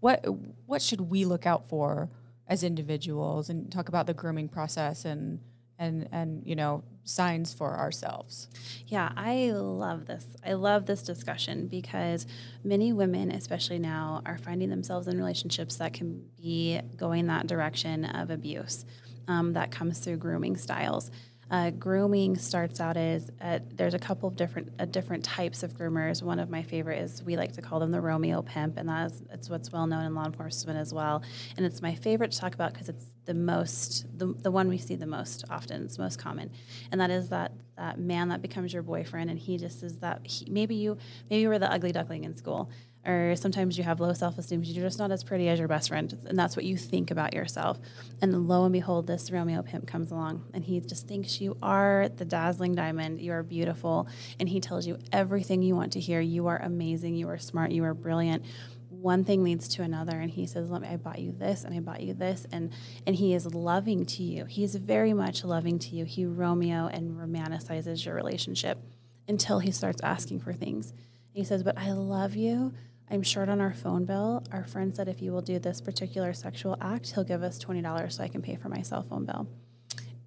what 0.00 0.24
what 0.64 0.80
should 0.80 1.02
we 1.02 1.26
look 1.26 1.46
out 1.46 1.68
for 1.68 2.08
as 2.50 2.64
individuals 2.64 3.48
and 3.48 3.70
talk 3.72 3.88
about 3.88 4.06
the 4.06 4.12
grooming 4.12 4.48
process 4.48 5.04
and 5.06 5.40
and 5.78 6.08
and 6.12 6.42
you 6.44 6.54
know 6.54 6.82
signs 7.04 7.54
for 7.54 7.78
ourselves. 7.78 8.48
Yeah, 8.86 9.10
I 9.16 9.52
love 9.52 10.06
this. 10.06 10.26
I 10.44 10.52
love 10.52 10.84
this 10.84 11.02
discussion 11.02 11.68
because 11.68 12.26
many 12.62 12.92
women, 12.92 13.30
especially 13.30 13.78
now, 13.78 14.20
are 14.26 14.36
finding 14.36 14.68
themselves 14.68 15.08
in 15.08 15.16
relationships 15.16 15.76
that 15.76 15.94
can 15.94 16.24
be 16.36 16.80
going 16.96 17.28
that 17.28 17.46
direction 17.46 18.04
of 18.04 18.30
abuse 18.30 18.84
um, 19.26 19.54
that 19.54 19.70
comes 19.70 20.00
through 20.00 20.18
grooming 20.18 20.56
styles. 20.56 21.10
Uh, 21.50 21.70
grooming 21.70 22.36
starts 22.36 22.78
out 22.78 22.96
as 22.96 23.28
uh, 23.40 23.58
there's 23.74 23.94
a 23.94 23.98
couple 23.98 24.28
of 24.28 24.36
different 24.36 24.72
uh, 24.78 24.84
different 24.84 25.24
types 25.24 25.64
of 25.64 25.76
groomers. 25.76 26.22
One 26.22 26.38
of 26.38 26.48
my 26.48 26.62
favorite 26.62 27.00
is 27.00 27.24
we 27.24 27.36
like 27.36 27.52
to 27.52 27.62
call 27.62 27.80
them 27.80 27.90
the 27.90 28.00
Romeo 28.00 28.40
pimp, 28.40 28.76
and 28.76 28.88
that 28.88 29.10
is 29.10 29.22
it's 29.32 29.50
what's 29.50 29.72
well 29.72 29.88
known 29.88 30.04
in 30.04 30.14
law 30.14 30.26
enforcement 30.26 30.78
as 30.78 30.94
well. 30.94 31.24
And 31.56 31.66
it's 31.66 31.82
my 31.82 31.92
favorite 31.96 32.30
to 32.30 32.38
talk 32.38 32.54
about 32.54 32.72
because 32.72 32.88
it's 32.88 33.06
the 33.24 33.34
most 33.34 34.06
the, 34.16 34.26
the 34.26 34.50
one 34.52 34.68
we 34.68 34.78
see 34.78 34.94
the 34.94 35.06
most 35.06 35.44
often. 35.50 35.84
It's 35.84 35.98
most 35.98 36.20
common, 36.20 36.52
and 36.92 37.00
that 37.00 37.10
is 37.10 37.30
that 37.30 37.50
that 37.76 37.98
man 37.98 38.28
that 38.28 38.42
becomes 38.42 38.72
your 38.72 38.84
boyfriend, 38.84 39.28
and 39.28 39.38
he 39.38 39.58
just 39.58 39.82
is 39.82 39.98
that 39.98 40.20
he, 40.24 40.48
maybe 40.48 40.76
you 40.76 40.98
maybe 41.30 41.42
you 41.42 41.48
were 41.48 41.58
the 41.58 41.72
ugly 41.72 41.90
duckling 41.90 42.22
in 42.22 42.36
school 42.36 42.70
or 43.06 43.34
sometimes 43.34 43.78
you 43.78 43.84
have 43.84 43.98
low 43.98 44.12
self-esteem 44.12 44.60
because 44.60 44.76
you're 44.76 44.86
just 44.86 44.98
not 44.98 45.10
as 45.10 45.24
pretty 45.24 45.48
as 45.48 45.58
your 45.58 45.68
best 45.68 45.88
friend 45.88 46.18
and 46.26 46.38
that's 46.38 46.54
what 46.54 46.64
you 46.64 46.76
think 46.76 47.10
about 47.10 47.32
yourself. 47.32 47.78
And 48.20 48.46
lo 48.46 48.64
and 48.64 48.72
behold 48.72 49.06
this 49.06 49.30
romeo 49.30 49.62
pimp 49.62 49.86
comes 49.86 50.10
along 50.10 50.44
and 50.52 50.64
he 50.64 50.80
just 50.80 51.08
thinks 51.08 51.40
you 51.40 51.56
are 51.62 52.08
the 52.14 52.26
dazzling 52.26 52.74
diamond 52.74 53.20
you 53.20 53.32
are 53.32 53.42
beautiful 53.42 54.06
and 54.38 54.48
he 54.48 54.60
tells 54.60 54.86
you 54.86 54.98
everything 55.12 55.62
you 55.62 55.74
want 55.74 55.92
to 55.92 56.00
hear. 56.00 56.20
You 56.20 56.48
are 56.48 56.60
amazing 56.60 57.16
you 57.16 57.28
are 57.30 57.38
smart 57.38 57.70
you 57.70 57.84
are 57.84 57.94
brilliant. 57.94 58.44
One 58.90 59.24
thing 59.24 59.42
leads 59.42 59.66
to 59.68 59.82
another 59.82 60.18
and 60.20 60.30
he 60.30 60.46
says 60.46 60.70
let 60.70 60.82
me 60.82 60.88
i 60.88 60.96
bought 60.96 61.20
you 61.20 61.32
this 61.32 61.64
and 61.64 61.74
i 61.74 61.80
bought 61.80 62.02
you 62.02 62.12
this 62.12 62.46
and 62.52 62.70
and 63.06 63.16
he 63.16 63.32
is 63.32 63.46
loving 63.54 64.04
to 64.04 64.22
you. 64.22 64.44
He 64.44 64.62
is 64.62 64.74
very 64.74 65.14
much 65.14 65.42
loving 65.42 65.78
to 65.78 65.96
you. 65.96 66.04
He 66.04 66.26
romeo 66.26 66.88
and 66.88 67.12
romanticizes 67.12 68.04
your 68.04 68.14
relationship 68.14 68.78
until 69.26 69.60
he 69.60 69.70
starts 69.70 70.02
asking 70.02 70.40
for 70.40 70.52
things. 70.52 70.92
He 71.32 71.44
says 71.44 71.62
but 71.62 71.78
i 71.78 71.92
love 71.92 72.36
you 72.36 72.74
I'm 73.12 73.24
short 73.24 73.48
on 73.48 73.60
our 73.60 73.72
phone 73.72 74.04
bill. 74.04 74.44
Our 74.52 74.64
friend 74.64 74.94
said 74.94 75.08
if 75.08 75.20
you 75.20 75.32
will 75.32 75.42
do 75.42 75.58
this 75.58 75.80
particular 75.80 76.32
sexual 76.32 76.76
act, 76.80 77.12
he'll 77.12 77.24
give 77.24 77.42
us 77.42 77.58
$20 77.58 78.12
so 78.12 78.22
I 78.22 78.28
can 78.28 78.40
pay 78.40 78.54
for 78.54 78.68
my 78.68 78.82
cell 78.82 79.02
phone 79.02 79.24
bill. 79.24 79.48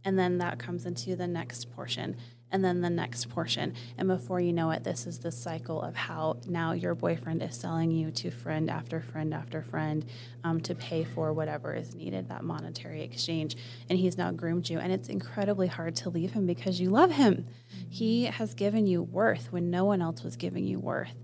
And 0.03 0.19
then 0.19 0.39
that 0.39 0.59
comes 0.59 0.85
into 0.85 1.15
the 1.15 1.27
next 1.27 1.73
portion 1.73 2.17
and 2.51 2.63
then 2.63 2.81
the 2.81 2.89
next 2.89 3.29
portion. 3.29 3.73
And 3.97 4.09
before 4.09 4.41
you 4.41 4.51
know 4.51 4.69
it, 4.71 4.83
this 4.83 5.07
is 5.07 5.19
the 5.19 5.31
cycle 5.31 5.81
of 5.81 5.95
how 5.95 6.37
now 6.45 6.73
your 6.73 6.93
boyfriend 6.93 7.41
is 7.41 7.55
selling 7.55 7.89
you 7.89 8.11
to 8.11 8.29
friend 8.29 8.69
after 8.69 9.01
friend 9.01 9.33
after 9.33 9.63
friend 9.63 10.05
um, 10.43 10.59
to 10.61 10.75
pay 10.75 11.05
for 11.05 11.33
whatever 11.33 11.73
is 11.73 11.95
needed, 11.95 12.27
that 12.29 12.43
monetary 12.43 13.01
exchange. 13.01 13.55
And 13.89 13.97
he's 13.97 14.17
now 14.17 14.31
groomed 14.31 14.69
you. 14.69 14.77
And 14.77 14.91
it's 14.91 15.07
incredibly 15.07 15.67
hard 15.67 15.95
to 15.97 16.09
leave 16.09 16.33
him 16.33 16.45
because 16.45 16.81
you 16.81 16.89
love 16.89 17.11
him. 17.11 17.47
He 17.89 18.25
has 18.25 18.53
given 18.53 18.85
you 18.85 19.01
worth 19.01 19.53
when 19.53 19.71
no 19.71 19.85
one 19.85 20.01
else 20.01 20.21
was 20.21 20.35
giving 20.35 20.65
you 20.65 20.79
worth. 20.79 21.22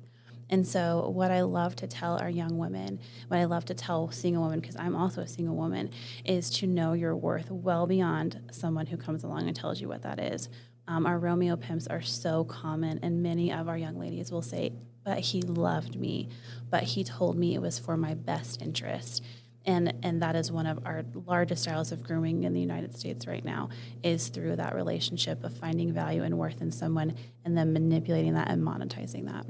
And 0.50 0.68
so, 0.68 1.10
what 1.10 1.30
I 1.32 1.42
love 1.42 1.76
to 1.78 1.88
tell 1.88 2.18
our 2.18 2.30
young 2.30 2.58
women, 2.58 3.00
what 3.28 3.40
I 3.40 3.46
love 3.46 3.66
to 3.66 3.76
tell 3.76 4.10
single 4.12 4.44
women, 4.44 4.60
because 4.60 4.76
I'm 4.78 4.96
also 4.96 5.22
a 5.22 5.28
single 5.28 5.56
woman, 5.56 5.92
is 6.26 6.50
to 6.52 6.68
know 6.68 6.94
your 6.94 7.16
worth 7.16 7.52
well 7.52 7.86
beyond 7.86 8.42
someone 8.52 8.88
who 8.88 8.98
comes 8.98 9.24
along 9.24 9.48
and 9.48 9.56
tells 9.56 9.80
you 9.80 9.88
what 9.88 10.02
that 10.04 10.20
is. 10.20 10.50
Um, 10.88 11.06
our 11.06 11.20
Romeo 11.20 11.56
pimps 11.56 11.86
are 11.86 12.02
so 12.02 12.44
common, 12.44 13.00
and 13.04 13.22
many 13.22 13.54
of 13.54 13.70
our 13.70 13.78
young 13.78 14.00
ladies 14.00 14.32
will 14.32 14.42
say, 14.42 14.74
But 15.04 15.20
he 15.20 15.44
loved 15.44 15.96
me, 15.96 16.30
but 16.72 16.82
he 16.82 17.04
told 17.04 17.38
me 17.38 17.54
it 17.54 17.62
was 17.62 17.78
for 17.78 17.96
my 17.96 18.16
best 18.16 18.60
interest. 18.60 19.24
And, 19.66 19.94
and 20.02 20.20
that 20.24 20.36
is 20.36 20.52
one 20.52 20.66
of 20.66 20.80
our 20.86 21.04
largest 21.14 21.64
styles 21.64 21.92
of 21.92 22.02
grooming 22.02 22.44
in 22.44 22.54
the 22.54 22.60
United 22.60 22.98
States 22.98 23.28
right 23.28 23.46
now 23.46 23.70
is 24.02 24.30
through 24.30 24.56
that 24.56 24.74
relationship 24.74 25.44
of 25.44 25.54
finding 25.54 25.94
value 25.94 26.24
and 26.24 26.40
worth 26.40 26.62
in 26.62 26.72
someone 26.72 27.14
and 27.46 27.56
then 27.56 27.72
manipulating 27.72 28.34
that 28.34 28.50
and 28.50 28.64
monetizing 28.64 29.26
that. 29.28 29.46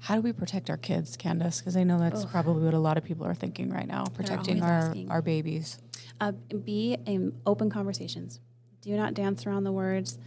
How 0.00 0.14
do 0.14 0.20
we 0.20 0.32
protect 0.32 0.70
our 0.70 0.76
kids, 0.76 1.16
Candace? 1.16 1.58
Because 1.60 1.76
I 1.76 1.82
know 1.84 1.98
that's 1.98 2.24
probably 2.24 2.64
what 2.64 2.74
a 2.74 2.78
lot 2.78 2.96
of 2.96 3.04
people 3.04 3.26
are 3.26 3.34
thinking 3.34 3.70
right 3.70 3.86
now, 3.86 4.04
protecting 4.04 4.62
our, 4.62 4.94
our 5.08 5.22
babies. 5.22 5.78
Uh, 6.20 6.32
be 6.32 6.96
in 7.06 7.40
open 7.46 7.70
conversations. 7.70 8.40
Do 8.80 8.96
not 8.96 9.14
dance 9.14 9.46
around 9.46 9.64
the 9.64 9.72
words. 9.72 10.18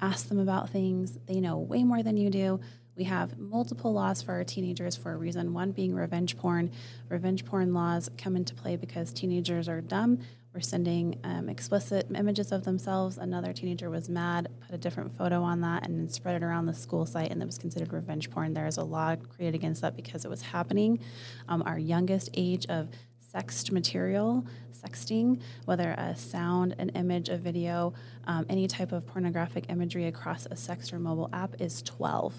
Ask 0.00 0.28
them 0.28 0.38
about 0.38 0.70
things. 0.70 1.18
They 1.26 1.40
know 1.40 1.58
way 1.58 1.84
more 1.84 2.02
than 2.02 2.16
you 2.16 2.30
do. 2.30 2.60
We 2.96 3.04
have 3.04 3.38
multiple 3.38 3.92
laws 3.92 4.22
for 4.22 4.32
our 4.32 4.44
teenagers 4.44 4.96
for 4.96 5.12
a 5.12 5.16
reason. 5.16 5.54
One 5.54 5.70
being 5.70 5.94
revenge 5.94 6.36
porn. 6.36 6.72
Revenge 7.08 7.44
porn 7.44 7.72
laws 7.72 8.10
come 8.18 8.34
into 8.34 8.54
play 8.54 8.76
because 8.76 9.12
teenagers 9.12 9.68
are 9.68 9.80
dumb 9.80 10.18
were 10.58 10.62
sending 10.62 11.16
um, 11.22 11.48
explicit 11.48 12.08
images 12.16 12.50
of 12.50 12.64
themselves. 12.64 13.16
Another 13.16 13.52
teenager 13.52 13.88
was 13.90 14.08
mad, 14.08 14.48
put 14.60 14.74
a 14.74 14.78
different 14.78 15.16
photo 15.16 15.40
on 15.40 15.60
that, 15.60 15.86
and 15.86 15.96
then 15.96 16.08
spread 16.08 16.34
it 16.34 16.44
around 16.44 16.66
the 16.66 16.74
school 16.74 17.06
site, 17.06 17.30
and 17.30 17.40
that 17.40 17.46
was 17.46 17.58
considered 17.58 17.92
revenge 17.92 18.28
porn. 18.28 18.54
There 18.54 18.66
is 18.66 18.76
a 18.76 18.82
law 18.82 19.14
created 19.14 19.54
against 19.54 19.82
that 19.82 19.94
because 19.94 20.24
it 20.24 20.28
was 20.28 20.42
happening. 20.42 20.98
Um, 21.48 21.62
our 21.64 21.78
youngest 21.78 22.30
age 22.34 22.66
of 22.66 22.88
sexed 23.20 23.70
material, 23.70 24.44
sexting, 24.72 25.40
whether 25.64 25.92
a 25.92 26.16
sound, 26.16 26.74
an 26.80 26.88
image, 26.88 27.28
a 27.28 27.36
video, 27.36 27.94
um, 28.26 28.44
any 28.48 28.66
type 28.66 28.90
of 28.90 29.06
pornographic 29.06 29.66
imagery 29.68 30.06
across 30.06 30.48
a 30.50 30.56
sex 30.56 30.92
or 30.92 30.98
mobile 30.98 31.30
app 31.32 31.54
is 31.60 31.82
12. 31.82 32.34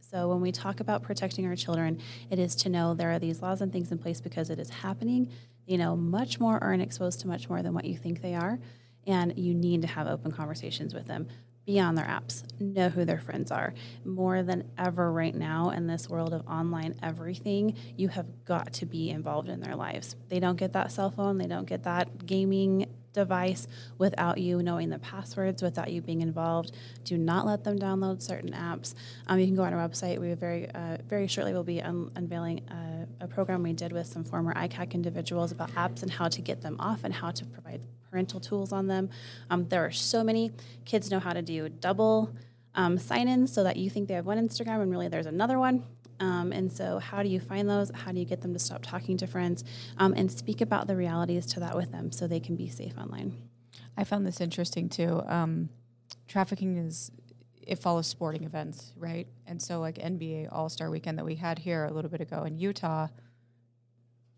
So 0.00 0.26
when 0.30 0.40
we 0.40 0.52
talk 0.52 0.80
about 0.80 1.02
protecting 1.02 1.46
our 1.46 1.54
children, 1.54 2.00
it 2.30 2.38
is 2.38 2.54
to 2.56 2.70
know 2.70 2.94
there 2.94 3.10
are 3.10 3.18
these 3.18 3.42
laws 3.42 3.60
and 3.60 3.70
things 3.70 3.92
in 3.92 3.98
place 3.98 4.22
because 4.22 4.48
it 4.48 4.58
is 4.58 4.70
happening 4.70 5.28
you 5.68 5.76
know, 5.76 5.94
much 5.94 6.40
more 6.40 6.62
are 6.64 6.72
exposed 6.72 7.20
to 7.20 7.28
much 7.28 7.48
more 7.48 7.62
than 7.62 7.74
what 7.74 7.84
you 7.84 7.96
think 7.96 8.22
they 8.22 8.34
are. 8.34 8.58
And 9.06 9.38
you 9.38 9.54
need 9.54 9.82
to 9.82 9.88
have 9.88 10.06
open 10.06 10.32
conversations 10.32 10.94
with 10.94 11.06
them 11.06 11.28
beyond 11.66 11.98
their 11.98 12.06
apps, 12.06 12.42
know 12.58 12.88
who 12.88 13.04
their 13.04 13.20
friends 13.20 13.50
are. 13.50 13.74
More 14.02 14.42
than 14.42 14.70
ever 14.78 15.12
right 15.12 15.34
now 15.34 15.68
in 15.68 15.86
this 15.86 16.08
world 16.08 16.32
of 16.32 16.46
online 16.46 16.98
everything, 17.02 17.76
you 17.96 18.08
have 18.08 18.46
got 18.46 18.72
to 18.74 18.86
be 18.86 19.10
involved 19.10 19.50
in 19.50 19.60
their 19.60 19.76
lives. 19.76 20.16
They 20.30 20.40
don't 20.40 20.56
get 20.56 20.72
that 20.72 20.90
cell 20.90 21.10
phone, 21.10 21.36
they 21.36 21.46
don't 21.46 21.68
get 21.68 21.82
that 21.82 22.24
gaming 22.24 22.86
device 23.12 23.66
without 23.98 24.38
you 24.38 24.62
knowing 24.62 24.90
the 24.90 24.98
passwords, 24.98 25.62
without 25.62 25.90
you 25.90 26.00
being 26.00 26.20
involved. 26.20 26.76
Do 27.04 27.16
not 27.16 27.46
let 27.46 27.64
them 27.64 27.78
download 27.78 28.22
certain 28.22 28.52
apps. 28.52 28.94
Um, 29.26 29.38
you 29.38 29.46
can 29.46 29.56
go 29.56 29.62
on 29.62 29.72
our 29.72 29.88
website. 29.88 30.18
We 30.18 30.32
very 30.34 30.70
uh, 30.70 30.98
very 31.06 31.26
shortly 31.26 31.52
will 31.52 31.64
be 31.64 31.80
un- 31.82 32.10
unveiling 32.16 32.60
a, 32.68 33.24
a 33.24 33.28
program 33.28 33.62
we 33.62 33.72
did 33.72 33.92
with 33.92 34.06
some 34.06 34.24
former 34.24 34.54
ICAC 34.54 34.92
individuals 34.92 35.52
about 35.52 35.70
apps 35.72 36.02
and 36.02 36.10
how 36.10 36.28
to 36.28 36.40
get 36.40 36.62
them 36.62 36.76
off 36.78 37.04
and 37.04 37.14
how 37.14 37.30
to 37.30 37.44
provide 37.44 37.80
parental 38.10 38.40
tools 38.40 38.72
on 38.72 38.86
them. 38.86 39.10
Um, 39.50 39.68
there 39.68 39.84
are 39.84 39.90
so 39.90 40.24
many 40.24 40.52
kids 40.84 41.10
know 41.10 41.18
how 41.18 41.32
to 41.32 41.42
do 41.42 41.68
double 41.68 42.34
um, 42.74 42.96
sign 42.98 43.28
ins 43.28 43.52
so 43.52 43.64
that 43.64 43.76
you 43.76 43.90
think 43.90 44.08
they 44.08 44.14
have 44.14 44.26
one 44.26 44.38
Instagram 44.38 44.80
and 44.82 44.90
really 44.90 45.08
there's 45.08 45.26
another 45.26 45.58
one. 45.58 45.82
Um, 46.20 46.52
and 46.52 46.70
so, 46.70 46.98
how 46.98 47.22
do 47.22 47.28
you 47.28 47.40
find 47.40 47.68
those? 47.68 47.90
How 47.94 48.12
do 48.12 48.18
you 48.18 48.24
get 48.24 48.40
them 48.40 48.52
to 48.52 48.58
stop 48.58 48.82
talking 48.82 49.16
to 49.18 49.26
friends 49.26 49.64
um, 49.98 50.14
and 50.14 50.30
speak 50.30 50.60
about 50.60 50.86
the 50.86 50.96
realities 50.96 51.46
to 51.46 51.60
that 51.60 51.76
with 51.76 51.92
them 51.92 52.10
so 52.10 52.26
they 52.26 52.40
can 52.40 52.56
be 52.56 52.68
safe 52.68 52.96
online? 52.98 53.36
I 53.96 54.04
found 54.04 54.26
this 54.26 54.40
interesting 54.40 54.88
too. 54.88 55.22
Um, 55.26 55.68
trafficking 56.26 56.76
is 56.78 57.10
it 57.68 57.78
follows 57.78 58.06
sporting 58.06 58.44
events, 58.44 58.92
right? 58.96 59.26
And 59.46 59.60
so, 59.60 59.78
like 59.80 59.96
NBA 59.96 60.48
All 60.50 60.68
Star 60.68 60.90
Weekend 60.90 61.18
that 61.18 61.24
we 61.24 61.36
had 61.36 61.58
here 61.58 61.84
a 61.84 61.92
little 61.92 62.10
bit 62.10 62.20
ago 62.20 62.44
in 62.44 62.58
Utah, 62.58 63.08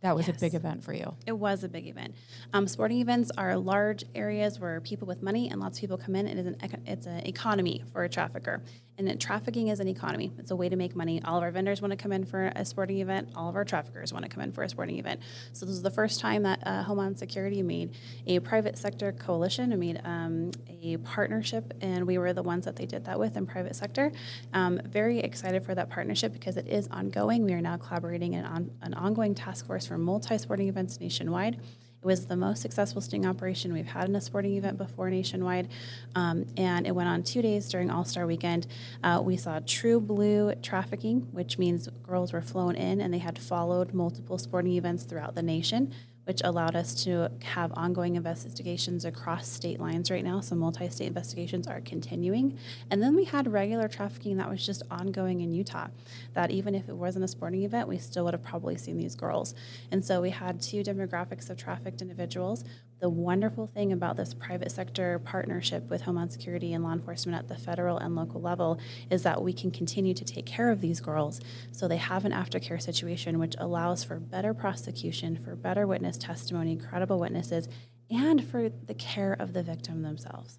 that 0.03 0.17
was 0.17 0.29
yes. 0.29 0.37
a 0.37 0.41
big 0.41 0.55
event 0.55 0.83
for 0.83 0.95
you. 0.95 1.15
It 1.27 1.33
was 1.33 1.63
a 1.63 1.69
big 1.69 1.87
event. 1.87 2.15
Um, 2.55 2.67
sporting 2.67 3.01
events 3.01 3.31
are 3.37 3.57
large 3.57 4.05
areas 4.15 4.59
where 4.59 4.81
people 4.81 5.07
with 5.07 5.23
money 5.23 5.51
and 5.51 5.61
lots 5.61 5.79
of 5.79 5.81
people 5.81 5.99
come 5.99 6.17
in. 6.17 6.27
It 6.27 6.39
is 6.39 6.47
an 6.47 6.57
it's 6.87 7.07
an 7.07 7.27
economy 7.27 7.85
for 7.93 8.05
a 8.05 8.09
trafficker. 8.09 8.63
And 9.09 9.19
trafficking 9.19 9.69
is 9.69 9.81
an 9.81 9.89
economy. 9.89 10.31
It's 10.39 10.51
a 10.51 10.57
way 10.57 10.69
to 10.69 10.77
make 10.77 10.95
money. 10.95 11.23
All 11.25 11.39
of 11.39 11.43
our 11.43 11.51
vendors 11.51 11.81
want 11.81 11.93
to 11.93 11.97
come 11.97 12.13
in 12.13 12.27
for 12.27 12.53
a 12.55 12.67
sporting 12.67 12.99
event. 12.99 13.31
All 13.35 13.49
of 13.49 13.57
our 13.57 13.65
traffickers 13.65 14.13
want 14.13 14.27
to 14.27 14.29
come 14.29 14.43
in 14.43 14.53
for 14.53 14.63
a 14.63 14.69
sporting 14.69 14.99
event. 14.99 15.21
So 15.55 15.65
this 15.65 15.75
is 15.75 15.81
the 15.81 15.91
first 15.91 16.21
time 16.21 16.43
that 16.43 16.61
uh, 16.67 16.83
Homeland 16.83 17.19
Security 17.19 17.63
made 17.63 17.95
a 18.27 18.41
private 18.41 18.77
sector 18.77 19.13
coalition 19.13 19.73
and 19.73 19.81
made 19.81 20.03
um, 20.05 20.51
a 20.83 20.99
partnership, 20.99 21.73
and 21.81 22.07
we 22.07 22.19
were 22.19 22.35
the 22.35 22.43
ones 22.43 22.67
that 22.67 22.77
they 22.77 22.85
did 22.85 23.07
that 23.07 23.19
with 23.19 23.39
in 23.39 23.47
private 23.47 23.75
sector. 23.75 24.13
Um, 24.53 24.83
very 24.85 25.21
excited 25.21 25.65
for 25.65 25.75
that 25.75 25.89
partnership 25.89 26.35
because 26.35 26.59
it 26.59 26.67
is 26.67 26.87
ongoing. 26.89 27.45
We 27.45 27.55
are 27.55 27.63
now 27.63 27.79
collaborating 27.79 28.35
in 28.35 28.45
on, 28.45 28.71
an 28.83 28.93
ongoing 28.93 29.35
task 29.35 29.67
force 29.67 29.87
for 29.87 29.97
multi-sporting 29.97 30.69
events 30.69 31.01
nationwide. 31.01 31.59
It 32.03 32.07
was 32.07 32.27
the 32.27 32.37
most 32.37 32.63
successful 32.63 33.03
sting 33.03 33.27
operation 33.27 33.75
we've 33.75 33.87
had 33.87 34.09
in 34.09 34.17
a 34.17 34.23
sporting 34.23 34.57
event 34.57 34.79
before 34.79 35.11
nationwide, 35.11 35.69
um, 36.15 36.47
and 36.57 36.87
it 36.87 36.95
went 36.95 37.11
on 37.11 37.23
two 37.23 37.43
days 37.43 37.69
during 37.69 37.91
All 37.91 38.07
Star 38.07 38.27
Weekend. 38.27 38.67
Uh, 39.05 39.21
we 39.23 39.37
saw 39.37 39.61
true 39.67 40.01
blue 40.01 40.55
trafficking, 40.63 41.29
which 41.33 41.59
means 41.59 41.89
girls 42.03 42.33
were 42.33 42.41
flown 42.41 42.75
in 42.75 43.03
and 43.03 43.13
they 43.13 43.19
had 43.19 43.39
followed 43.39 43.93
multiple 43.93 44.39
sporting 44.39 44.73
events 44.73 45.05
throughout 45.05 45.35
the 45.35 45.43
nation 45.43 45.93
which 46.31 46.43
allowed 46.45 46.77
us 46.77 46.95
to 46.95 47.29
have 47.43 47.73
ongoing 47.75 48.15
investigations 48.15 49.05
across 49.05 49.49
state 49.49 49.81
lines 49.81 50.13
right 50.13 50.23
now. 50.23 50.41
So 50.41 50.55
multi 50.55 50.89
state 50.89 51.09
investigations 51.09 51.67
are 51.67 51.81
continuing. 51.81 52.57
And 52.89 53.03
then 53.03 53.17
we 53.17 53.25
had 53.25 53.53
regular 53.53 53.89
trafficking 53.89 54.37
that 54.37 54.49
was 54.49 54.65
just 54.65 54.85
ongoing 54.93 55.41
in 55.41 55.53
Utah, 55.53 55.89
that 56.35 56.53
even 56.53 56.77
if 56.77 56.89
it 56.89 56.95
wasn't 56.95 57.25
a 57.25 57.27
sporting 57.27 57.65
event, 57.65 57.89
we 57.89 57.99
still 57.99 58.23
would 58.27 58.35
have 58.35 58.45
probably 58.45 58.77
seen 58.77 58.97
these 58.97 59.17
girls. 59.17 59.57
And 59.91 60.05
so 60.05 60.21
we 60.21 60.31
had 60.31 60.63
two 60.63 60.85
demographics 60.85 61.51
of 61.51 61.57
trafficked 61.57 62.01
individuals 62.01 62.63
the 63.01 63.09
wonderful 63.09 63.67
thing 63.67 63.93
about 63.93 64.17
this 64.17 64.35
private 64.35 64.71
sector 64.71 65.19
partnership 65.21 65.89
with 65.89 66.03
Homeland 66.03 66.33
Security 66.33 66.75
and 66.75 66.85
law 66.85 66.93
enforcement 66.93 67.39
at 67.39 67.49
the 67.49 67.57
federal 67.57 67.97
and 67.97 68.15
local 68.15 68.41
level 68.41 68.79
is 69.11 69.23
that 69.23 69.43
we 69.43 69.53
can 69.53 69.71
continue 69.71 70.13
to 70.13 70.25
take 70.25 70.45
care 70.45 70.71
of 70.71 70.81
these 70.81 71.01
girls 71.01 71.41
so 71.73 71.89
they 71.89 71.97
have 71.97 72.25
an 72.27 72.33
aftercare 72.33 72.81
situation 72.81 73.39
which 73.39 73.55
allows 73.59 74.05
for 74.05 74.21
better 74.21 74.53
prosecution, 74.53 75.39
for 75.39 75.57
better 75.57 75.87
witness 75.87 76.19
testimony, 76.19 76.77
credible 76.77 77.19
witnesses, 77.19 77.69
and 78.11 78.47
for 78.47 78.69
the 78.69 78.95
care 78.95 79.35
of 79.39 79.55
the 79.55 79.63
victim 79.63 80.03
themselves. 80.03 80.59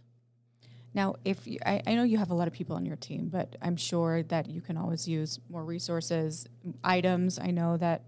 Now, 0.93 1.15
if 1.23 1.47
you, 1.47 1.60
I, 1.65 1.82
I 1.86 1.95
know 1.95 2.04
you 2.04 2.17
have 2.17 2.32
a 2.32 2.34
lot 2.34 2.47
of 2.47 2.54
people 2.54 2.75
on 2.75 2.86
your 2.86 2.97
team, 2.97 3.30
but 3.32 3.56
I'm 3.62 3.77
sure 3.77 4.23
that 4.23 4.49
you 4.49 4.62
can 4.62 4.77
always 4.77 5.08
use 5.08 5.39
more 5.49 5.63
resources, 5.63 6.47
items. 6.84 7.39
I 7.39 7.51
know 7.51 7.77
that 7.77 8.04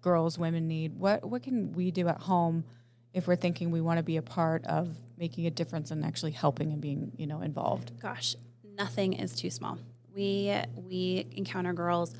girls, 0.00 0.38
women 0.38 0.68
need. 0.68 0.94
What 0.94 1.24
what 1.24 1.42
can 1.42 1.72
we 1.72 1.90
do 1.90 2.08
at 2.08 2.18
home? 2.18 2.64
If 3.12 3.26
we're 3.26 3.36
thinking 3.36 3.70
we 3.70 3.80
want 3.80 3.98
to 3.98 4.02
be 4.02 4.16
a 4.16 4.22
part 4.22 4.64
of 4.66 4.94
making 5.16 5.46
a 5.46 5.50
difference 5.50 5.90
and 5.90 6.04
actually 6.04 6.32
helping 6.32 6.72
and 6.72 6.80
being 6.80 7.12
you 7.16 7.26
know 7.26 7.40
involved. 7.40 7.92
Gosh 8.00 8.36
nothing 8.78 9.12
is 9.14 9.34
too 9.34 9.50
small. 9.50 9.78
We 10.14 10.54
we 10.76 11.26
encounter 11.32 11.72
girls 11.72 12.14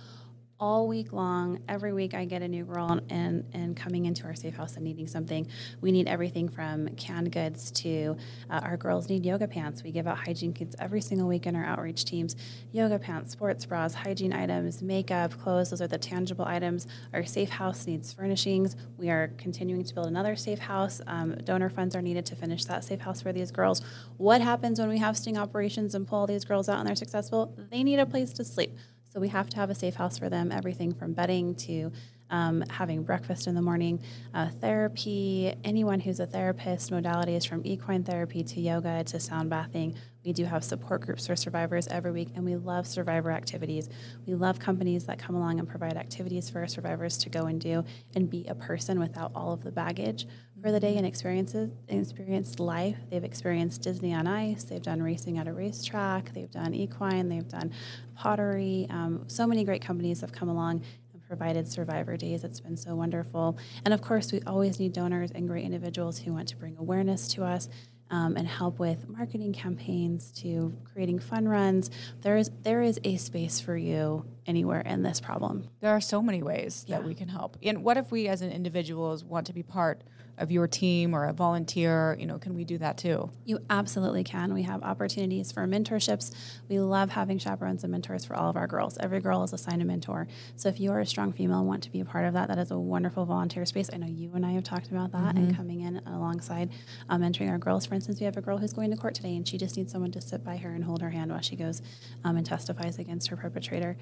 all 0.60 0.88
week 0.88 1.12
long. 1.12 1.60
Every 1.68 1.92
week, 1.92 2.14
I 2.14 2.24
get 2.24 2.42
a 2.42 2.48
new 2.48 2.64
girl 2.64 3.00
and 3.10 3.44
and 3.52 3.76
coming 3.76 4.06
into 4.06 4.24
our 4.24 4.34
safe 4.34 4.56
house 4.56 4.74
and 4.74 4.84
needing 4.84 5.06
something. 5.06 5.46
We 5.80 5.92
need 5.92 6.08
everything 6.08 6.48
from 6.48 6.88
canned 6.96 7.30
goods 7.30 7.70
to 7.72 8.16
uh, 8.50 8.60
our 8.62 8.76
girls 8.76 9.08
need 9.08 9.24
yoga 9.24 9.46
pants. 9.46 9.82
We 9.82 9.92
give 9.92 10.06
out 10.06 10.18
hygiene 10.18 10.52
kits 10.52 10.74
every 10.78 11.00
single 11.00 11.28
week 11.28 11.46
in 11.46 11.54
our 11.54 11.64
outreach 11.64 12.04
teams. 12.04 12.34
Yoga 12.72 12.98
pants, 12.98 13.32
sports 13.32 13.64
bras, 13.66 13.94
hygiene 13.94 14.32
items, 14.32 14.82
makeup, 14.82 15.38
clothes. 15.38 15.70
Those 15.70 15.82
are 15.82 15.86
the 15.86 15.98
tangible 15.98 16.44
items. 16.44 16.86
Our 17.12 17.24
safe 17.24 17.50
house 17.50 17.86
needs 17.86 18.12
furnishings. 18.12 18.74
We 18.96 19.10
are 19.10 19.28
continuing 19.38 19.84
to 19.84 19.94
build 19.94 20.06
another 20.06 20.34
safe 20.34 20.58
house. 20.58 21.00
Um, 21.06 21.36
donor 21.44 21.70
funds 21.70 21.94
are 21.94 22.02
needed 22.02 22.26
to 22.26 22.36
finish 22.36 22.64
that 22.64 22.84
safe 22.84 23.00
house 23.00 23.22
for 23.22 23.32
these 23.32 23.50
girls. 23.50 23.82
What 24.16 24.40
happens 24.40 24.80
when 24.80 24.88
we 24.88 24.98
have 24.98 25.16
sting 25.16 25.38
operations 25.38 25.94
and 25.94 26.06
pull 26.06 26.20
all 26.20 26.26
these 26.26 26.44
girls 26.44 26.68
out 26.68 26.78
and 26.78 26.88
they're 26.88 26.96
successful? 26.96 27.54
They 27.70 27.84
need 27.84 28.00
a 28.00 28.06
place 28.06 28.32
to 28.34 28.44
sleep. 28.44 28.76
So 29.08 29.20
we 29.20 29.28
have 29.28 29.48
to 29.50 29.56
have 29.56 29.70
a 29.70 29.74
safe 29.74 29.94
house 29.94 30.18
for 30.18 30.28
them, 30.28 30.52
everything 30.52 30.92
from 30.92 31.12
bedding 31.12 31.54
to 31.56 31.92
um, 32.30 32.62
having 32.68 33.02
breakfast 33.02 33.46
in 33.46 33.54
the 33.54 33.62
morning, 33.62 34.02
uh, 34.34 34.50
therapy, 34.60 35.54
anyone 35.64 36.00
who's 36.00 36.20
a 36.20 36.26
therapist, 36.26 36.90
modalities 36.90 37.48
from 37.48 37.62
equine 37.64 38.04
therapy 38.04 38.42
to 38.42 38.60
yoga 38.60 39.02
to 39.04 39.18
sound 39.18 39.50
bathing. 39.50 39.94
We 40.24 40.32
do 40.34 40.44
have 40.44 40.62
support 40.62 41.00
groups 41.00 41.26
for 41.26 41.36
survivors 41.36 41.88
every 41.88 42.10
week, 42.10 42.28
and 42.34 42.44
we 42.44 42.56
love 42.56 42.86
survivor 42.86 43.30
activities. 43.30 43.88
We 44.26 44.34
love 44.34 44.58
companies 44.58 45.06
that 45.06 45.18
come 45.18 45.36
along 45.36 45.58
and 45.58 45.66
provide 45.66 45.96
activities 45.96 46.50
for 46.50 46.66
survivors 46.66 47.16
to 47.18 47.30
go 47.30 47.46
and 47.46 47.58
do 47.58 47.84
and 48.14 48.28
be 48.28 48.44
a 48.46 48.54
person 48.54 49.00
without 49.00 49.32
all 49.34 49.54
of 49.54 49.64
the 49.64 49.72
baggage 49.72 50.26
for 50.60 50.72
the 50.72 50.80
day 50.80 50.96
and 50.96 51.06
experiences 51.06 51.70
experienced 51.88 52.58
life. 52.60 52.96
They've 53.10 53.24
experienced 53.24 53.82
Disney 53.82 54.12
on 54.12 54.26
Ice. 54.26 54.64
They've 54.64 54.82
done 54.82 55.02
racing 55.02 55.38
at 55.38 55.46
a 55.46 55.52
racetrack. 55.52 56.34
They've 56.34 56.50
done 56.50 56.74
equine. 56.74 57.28
They've 57.28 57.48
done 57.48 57.72
pottery. 58.18 58.86
Um, 58.90 59.24
so 59.28 59.46
many 59.46 59.64
great 59.64 59.80
companies 59.80 60.20
have 60.22 60.32
come 60.32 60.48
along 60.48 60.82
and 61.12 61.22
provided 61.26 61.70
survivor 61.70 62.16
days. 62.16 62.42
It's 62.42 62.58
been 62.58 62.76
so 62.76 62.96
wonderful. 62.96 63.56
And 63.84 63.94
of 63.94 64.02
course, 64.02 64.32
we 64.32 64.40
always 64.42 64.80
need 64.80 64.92
donors 64.92 65.30
and 65.30 65.46
great 65.46 65.64
individuals 65.64 66.18
who 66.18 66.32
want 66.32 66.48
to 66.48 66.56
bring 66.56 66.76
awareness 66.78 67.28
to 67.28 67.44
us 67.44 67.68
um, 68.10 68.36
and 68.36 68.48
help 68.48 68.78
with 68.78 69.08
marketing 69.08 69.52
campaigns 69.52 70.32
to 70.32 70.74
creating 70.92 71.18
fun 71.20 71.48
runs. 71.48 71.90
There 72.22 72.36
is 72.36 72.50
there 72.62 72.82
is 72.82 72.98
a 73.04 73.16
space 73.18 73.60
for 73.60 73.76
you 73.76 74.24
anywhere 74.46 74.80
in 74.80 75.02
this 75.02 75.20
problem. 75.20 75.68
There 75.80 75.90
are 75.90 76.00
so 76.00 76.20
many 76.20 76.42
ways 76.42 76.86
that 76.88 77.04
we 77.04 77.14
can 77.14 77.28
help. 77.28 77.56
And 77.62 77.84
what 77.84 77.96
if 77.96 78.10
we 78.10 78.26
as 78.28 78.42
an 78.42 78.50
individuals 78.50 79.24
want 79.24 79.46
to 79.46 79.52
be 79.52 79.62
part 79.62 80.02
of 80.38 80.50
your 80.50 80.66
team 80.66 81.14
or 81.14 81.26
a 81.26 81.32
volunteer, 81.32 82.16
you 82.18 82.26
know, 82.26 82.38
can 82.38 82.54
we 82.54 82.64
do 82.64 82.78
that 82.78 82.98
too? 82.98 83.30
You 83.44 83.58
absolutely 83.68 84.24
can. 84.24 84.54
We 84.54 84.62
have 84.62 84.82
opportunities 84.82 85.52
for 85.52 85.66
mentorships. 85.66 86.32
We 86.68 86.80
love 86.80 87.10
having 87.10 87.38
chaperones 87.38 87.84
and 87.84 87.90
mentors 87.92 88.24
for 88.24 88.36
all 88.36 88.48
of 88.48 88.56
our 88.56 88.66
girls. 88.66 88.98
Every 88.98 89.20
girl 89.20 89.42
is 89.42 89.52
assigned 89.52 89.82
a 89.82 89.84
mentor. 89.84 90.28
So 90.56 90.68
if 90.68 90.80
you 90.80 90.92
are 90.92 91.00
a 91.00 91.06
strong 91.06 91.32
female 91.32 91.58
and 91.58 91.68
want 91.68 91.82
to 91.84 91.90
be 91.90 92.00
a 92.00 92.04
part 92.04 92.24
of 92.24 92.34
that, 92.34 92.48
that 92.48 92.58
is 92.58 92.70
a 92.70 92.78
wonderful 92.78 93.24
volunteer 93.24 93.66
space. 93.66 93.90
I 93.92 93.96
know 93.96 94.06
you 94.06 94.32
and 94.34 94.44
I 94.46 94.52
have 94.52 94.64
talked 94.64 94.88
about 94.88 95.12
that 95.12 95.34
mm-hmm. 95.34 95.48
and 95.48 95.56
coming 95.56 95.80
in 95.82 95.98
alongside 96.06 96.70
uh, 97.08 97.16
mentoring 97.16 97.50
our 97.50 97.58
girls. 97.58 97.86
For 97.86 97.94
instance, 97.94 98.20
we 98.20 98.24
have 98.26 98.36
a 98.36 98.42
girl 98.42 98.58
who's 98.58 98.72
going 98.72 98.90
to 98.90 98.96
court 98.96 99.14
today 99.14 99.36
and 99.36 99.46
she 99.46 99.58
just 99.58 99.76
needs 99.76 99.92
someone 99.92 100.12
to 100.12 100.20
sit 100.20 100.44
by 100.44 100.56
her 100.56 100.70
and 100.70 100.84
hold 100.84 101.02
her 101.02 101.10
hand 101.10 101.30
while 101.30 101.40
she 101.40 101.56
goes 101.56 101.82
um, 102.24 102.36
and 102.36 102.46
testifies 102.46 102.98
against 102.98 103.28
her 103.28 103.36
perpetrator. 103.36 103.96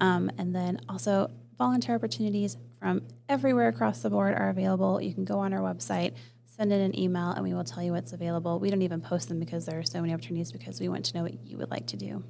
Um, 0.00 0.30
and 0.38 0.54
then 0.54 0.80
also 0.88 1.30
volunteer 1.58 1.94
opportunities 1.94 2.56
from 2.78 3.02
everywhere 3.28 3.68
across 3.68 4.00
the 4.00 4.10
board 4.10 4.34
are 4.34 4.48
available. 4.48 5.00
You 5.00 5.14
can 5.14 5.24
go 5.24 5.38
on 5.38 5.52
our 5.52 5.60
website, 5.60 6.14
send 6.46 6.72
in 6.72 6.80
an 6.80 6.98
email, 6.98 7.30
and 7.30 7.44
we 7.44 7.54
will 7.54 7.64
tell 7.64 7.82
you 7.82 7.92
what's 7.92 8.12
available. 8.12 8.58
We 8.58 8.70
don't 8.70 8.82
even 8.82 9.00
post 9.00 9.28
them 9.28 9.38
because 9.38 9.66
there 9.66 9.78
are 9.78 9.84
so 9.84 10.00
many 10.00 10.12
opportunities 10.12 10.52
because 10.52 10.80
we 10.80 10.88
want 10.88 11.04
to 11.06 11.16
know 11.16 11.22
what 11.22 11.46
you 11.46 11.58
would 11.58 11.70
like 11.70 11.86
to 11.88 11.96
do. 11.96 12.24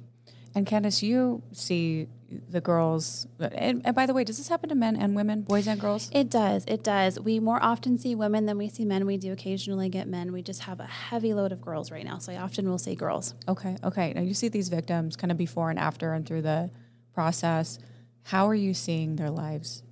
And 0.55 0.67
Candace, 0.67 1.01
you 1.01 1.41
see 1.51 2.07
the 2.29 2.61
girls, 2.61 3.25
and, 3.39 3.81
and, 3.85 3.95
by 3.95 4.05
the 4.05 4.13
way, 4.13 4.23
does 4.23 4.37
this 4.37 4.49
happen 4.49 4.69
to 4.69 4.75
men 4.75 4.95
and 4.95 5.15
women, 5.15 5.41
boys 5.41 5.67
and 5.67 5.81
girls? 5.81 6.11
It 6.13 6.29
does. 6.29 6.63
It 6.67 6.83
does. 6.83 7.19
We 7.19 7.39
more 7.39 7.61
often 7.61 7.97
see 7.97 8.13
women 8.13 8.45
than 8.45 8.59
we 8.59 8.69
see 8.69 8.85
men. 8.85 9.07
We 9.07 9.17
do 9.17 9.31
occasionally 9.31 9.89
get 9.89 10.07
men. 10.07 10.31
We 10.31 10.43
just 10.43 10.61
have 10.61 10.79
a 10.79 10.85
heavy 10.85 11.33
load 11.33 11.51
of 11.51 11.59
girls 11.59 11.89
right 11.89 12.05
now. 12.05 12.19
So 12.19 12.31
I 12.31 12.37
often 12.37 12.69
will 12.69 12.77
see 12.77 12.93
girls. 12.93 13.33
Okay. 13.47 13.77
Okay. 13.83 14.13
Now 14.13 14.21
you 14.21 14.35
see 14.35 14.47
these 14.47 14.69
victims 14.69 15.15
kind 15.15 15.31
of 15.31 15.37
before 15.37 15.71
and 15.71 15.79
after 15.79 16.13
and 16.13 16.23
through 16.23 16.43
the 16.43 16.69
process. 17.15 17.79
How 18.23 18.47
are 18.47 18.55
you 18.55 18.73
seeing 18.73 19.15
their 19.15 19.29
lives 19.29 19.83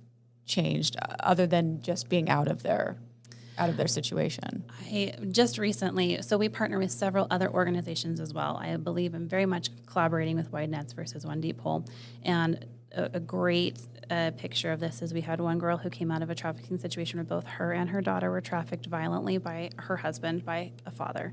changed 0.46 0.96
uh, 1.00 1.14
other 1.20 1.46
than 1.46 1.82
just 1.82 2.08
being 2.08 2.28
out 2.28 2.48
of 2.48 2.62
their 2.62 2.98
out 3.58 3.68
of 3.68 3.76
their 3.76 3.86
situation? 3.86 4.64
I 4.90 5.14
just 5.30 5.58
recently, 5.58 6.22
so 6.22 6.38
we 6.38 6.48
partner 6.48 6.78
with 6.78 6.90
several 6.90 7.26
other 7.30 7.50
organizations 7.50 8.18
as 8.18 8.32
well. 8.32 8.56
I 8.56 8.74
believe 8.76 9.14
I'm 9.14 9.28
very 9.28 9.46
much 9.46 9.68
collaborating 9.86 10.36
with 10.36 10.50
Wide 10.50 10.70
Nets 10.70 10.94
versus 10.94 11.26
One 11.26 11.40
Deep 11.40 11.60
Hole. 11.60 11.84
And 12.22 12.64
a, 12.94 13.10
a 13.14 13.20
great 13.20 13.78
uh, 14.10 14.30
picture 14.36 14.72
of 14.72 14.80
this 14.80 15.02
is 15.02 15.14
we 15.14 15.20
had 15.20 15.40
one 15.40 15.58
girl 15.58 15.76
who 15.76 15.90
came 15.90 16.10
out 16.10 16.22
of 16.22 16.30
a 16.30 16.34
trafficking 16.34 16.78
situation 16.78 17.18
where 17.18 17.24
both 17.24 17.46
her 17.46 17.72
and 17.72 17.90
her 17.90 18.00
daughter 18.00 18.30
were 18.30 18.40
trafficked 18.40 18.86
violently 18.86 19.38
by 19.38 19.70
her 19.76 19.96
husband, 19.98 20.44
by 20.44 20.72
a 20.86 20.90
father. 20.90 21.32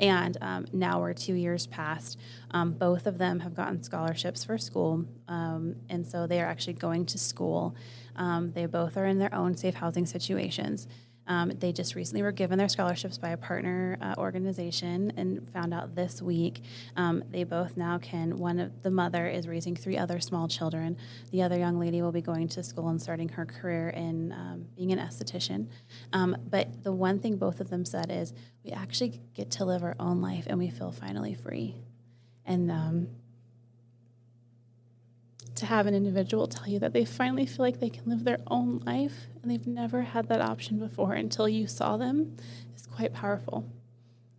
And 0.00 0.38
um, 0.40 0.66
now 0.72 1.00
we're 1.00 1.12
two 1.12 1.34
years 1.34 1.66
past. 1.66 2.18
Um, 2.50 2.72
both 2.72 3.06
of 3.06 3.18
them 3.18 3.40
have 3.40 3.54
gotten 3.54 3.82
scholarships 3.82 4.42
for 4.42 4.56
school. 4.58 5.04
Um, 5.28 5.76
and 5.90 6.06
so 6.06 6.26
they 6.26 6.40
are 6.40 6.46
actually 6.46 6.72
going 6.72 7.04
to 7.06 7.18
school. 7.18 7.76
Um, 8.16 8.52
they 8.52 8.66
both 8.66 8.96
are 8.96 9.04
in 9.06 9.18
their 9.18 9.32
own 9.34 9.56
safe 9.56 9.74
housing 9.74 10.06
situations. 10.06 10.88
Um, 11.26 11.50
they 11.50 11.72
just 11.72 11.94
recently 11.94 12.22
were 12.22 12.32
given 12.32 12.58
their 12.58 12.68
scholarships 12.68 13.18
by 13.18 13.30
a 13.30 13.36
partner 13.36 13.98
uh, 14.00 14.14
organization 14.18 15.12
and 15.16 15.48
found 15.52 15.72
out 15.72 15.94
this 15.94 16.20
week 16.20 16.62
um, 16.96 17.22
they 17.30 17.44
both 17.44 17.76
now 17.76 17.98
can. 17.98 18.38
One 18.38 18.58
of 18.58 18.82
the 18.82 18.90
mother 18.90 19.28
is 19.28 19.46
raising 19.46 19.76
three 19.76 19.96
other 19.96 20.18
small 20.20 20.48
children. 20.48 20.96
The 21.30 21.42
other 21.42 21.58
young 21.58 21.78
lady 21.78 22.02
will 22.02 22.12
be 22.12 22.22
going 22.22 22.48
to 22.48 22.62
school 22.62 22.88
and 22.88 23.00
starting 23.00 23.28
her 23.30 23.46
career 23.46 23.90
in 23.90 24.32
um, 24.32 24.66
being 24.76 24.92
an 24.92 24.98
esthetician. 24.98 25.68
Um, 26.12 26.36
but 26.48 26.82
the 26.82 26.92
one 26.92 27.20
thing 27.20 27.36
both 27.36 27.60
of 27.60 27.70
them 27.70 27.84
said 27.84 28.10
is 28.10 28.32
we 28.64 28.72
actually 28.72 29.20
get 29.34 29.50
to 29.52 29.64
live 29.64 29.82
our 29.82 29.96
own 30.00 30.20
life 30.20 30.46
and 30.48 30.58
we 30.58 30.70
feel 30.70 30.90
finally 30.90 31.34
free. 31.34 31.76
And 32.44 32.70
um, 32.70 33.08
to 35.56 35.66
have 35.66 35.86
an 35.86 35.94
individual 35.94 36.46
tell 36.46 36.68
you 36.68 36.78
that 36.78 36.92
they 36.92 37.04
finally 37.04 37.46
feel 37.46 37.64
like 37.64 37.80
they 37.80 37.90
can 37.90 38.08
live 38.08 38.24
their 38.24 38.38
own 38.46 38.78
life 38.86 39.26
and 39.42 39.50
they've 39.50 39.66
never 39.66 40.02
had 40.02 40.28
that 40.28 40.40
option 40.40 40.78
before 40.78 41.12
until 41.14 41.48
you 41.48 41.66
saw 41.66 41.96
them 41.96 42.36
is 42.74 42.86
quite 42.86 43.12
powerful. 43.12 43.64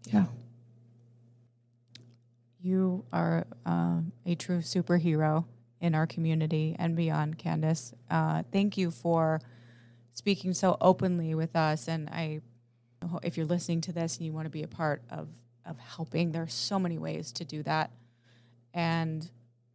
Yeah. 0.05 0.25
You 2.59 3.05
are 3.11 3.45
uh, 3.65 4.01
a 4.25 4.35
true 4.35 4.59
superhero 4.59 5.45
in 5.79 5.95
our 5.95 6.05
community 6.05 6.75
and 6.77 6.95
beyond, 6.95 7.37
Candace. 7.37 7.93
Uh, 8.09 8.43
thank 8.51 8.77
you 8.77 8.91
for 8.91 9.41
speaking 10.13 10.53
so 10.53 10.77
openly 10.79 11.33
with 11.33 11.55
us. 11.55 11.87
And 11.87 12.09
I, 12.09 12.41
if 13.23 13.35
you're 13.35 13.47
listening 13.47 13.81
to 13.81 13.91
this 13.91 14.17
and 14.17 14.25
you 14.25 14.31
want 14.31 14.45
to 14.45 14.51
be 14.51 14.63
a 14.63 14.67
part 14.67 15.01
of 15.09 15.27
of 15.65 15.77
helping, 15.79 16.31
there 16.31 16.43
are 16.43 16.47
so 16.47 16.79
many 16.79 16.97
ways 16.97 17.31
to 17.33 17.45
do 17.45 17.63
that. 17.63 17.91
And 18.73 19.29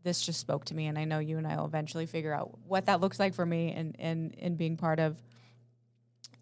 this 0.07 0.23
just 0.23 0.41
spoke 0.41 0.65
to 0.67 0.75
me 0.75 0.87
and 0.87 0.99
I 0.99 1.05
know 1.05 1.19
you 1.19 1.37
and 1.37 1.47
I 1.47 1.57
will 1.57 1.67
eventually 1.67 2.07
figure 2.07 2.33
out 2.33 2.57
what 2.67 2.87
that 2.87 3.01
looks 3.01 3.19
like 3.19 3.35
for 3.35 3.45
me 3.45 3.75
in 3.75 3.93
in, 3.99 4.31
in 4.39 4.57
being 4.57 4.77
part 4.79 4.99
of 4.99 5.21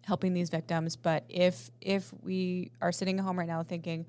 helping 0.05 0.33
these 0.33 0.49
victims. 0.49 0.95
But 0.95 1.25
if 1.27 1.71
if 1.81 2.13
we 2.21 2.71
are 2.79 2.91
sitting 2.91 3.19
at 3.19 3.25
home 3.25 3.37
right 3.37 3.47
now 3.47 3.63
thinking, 3.63 4.05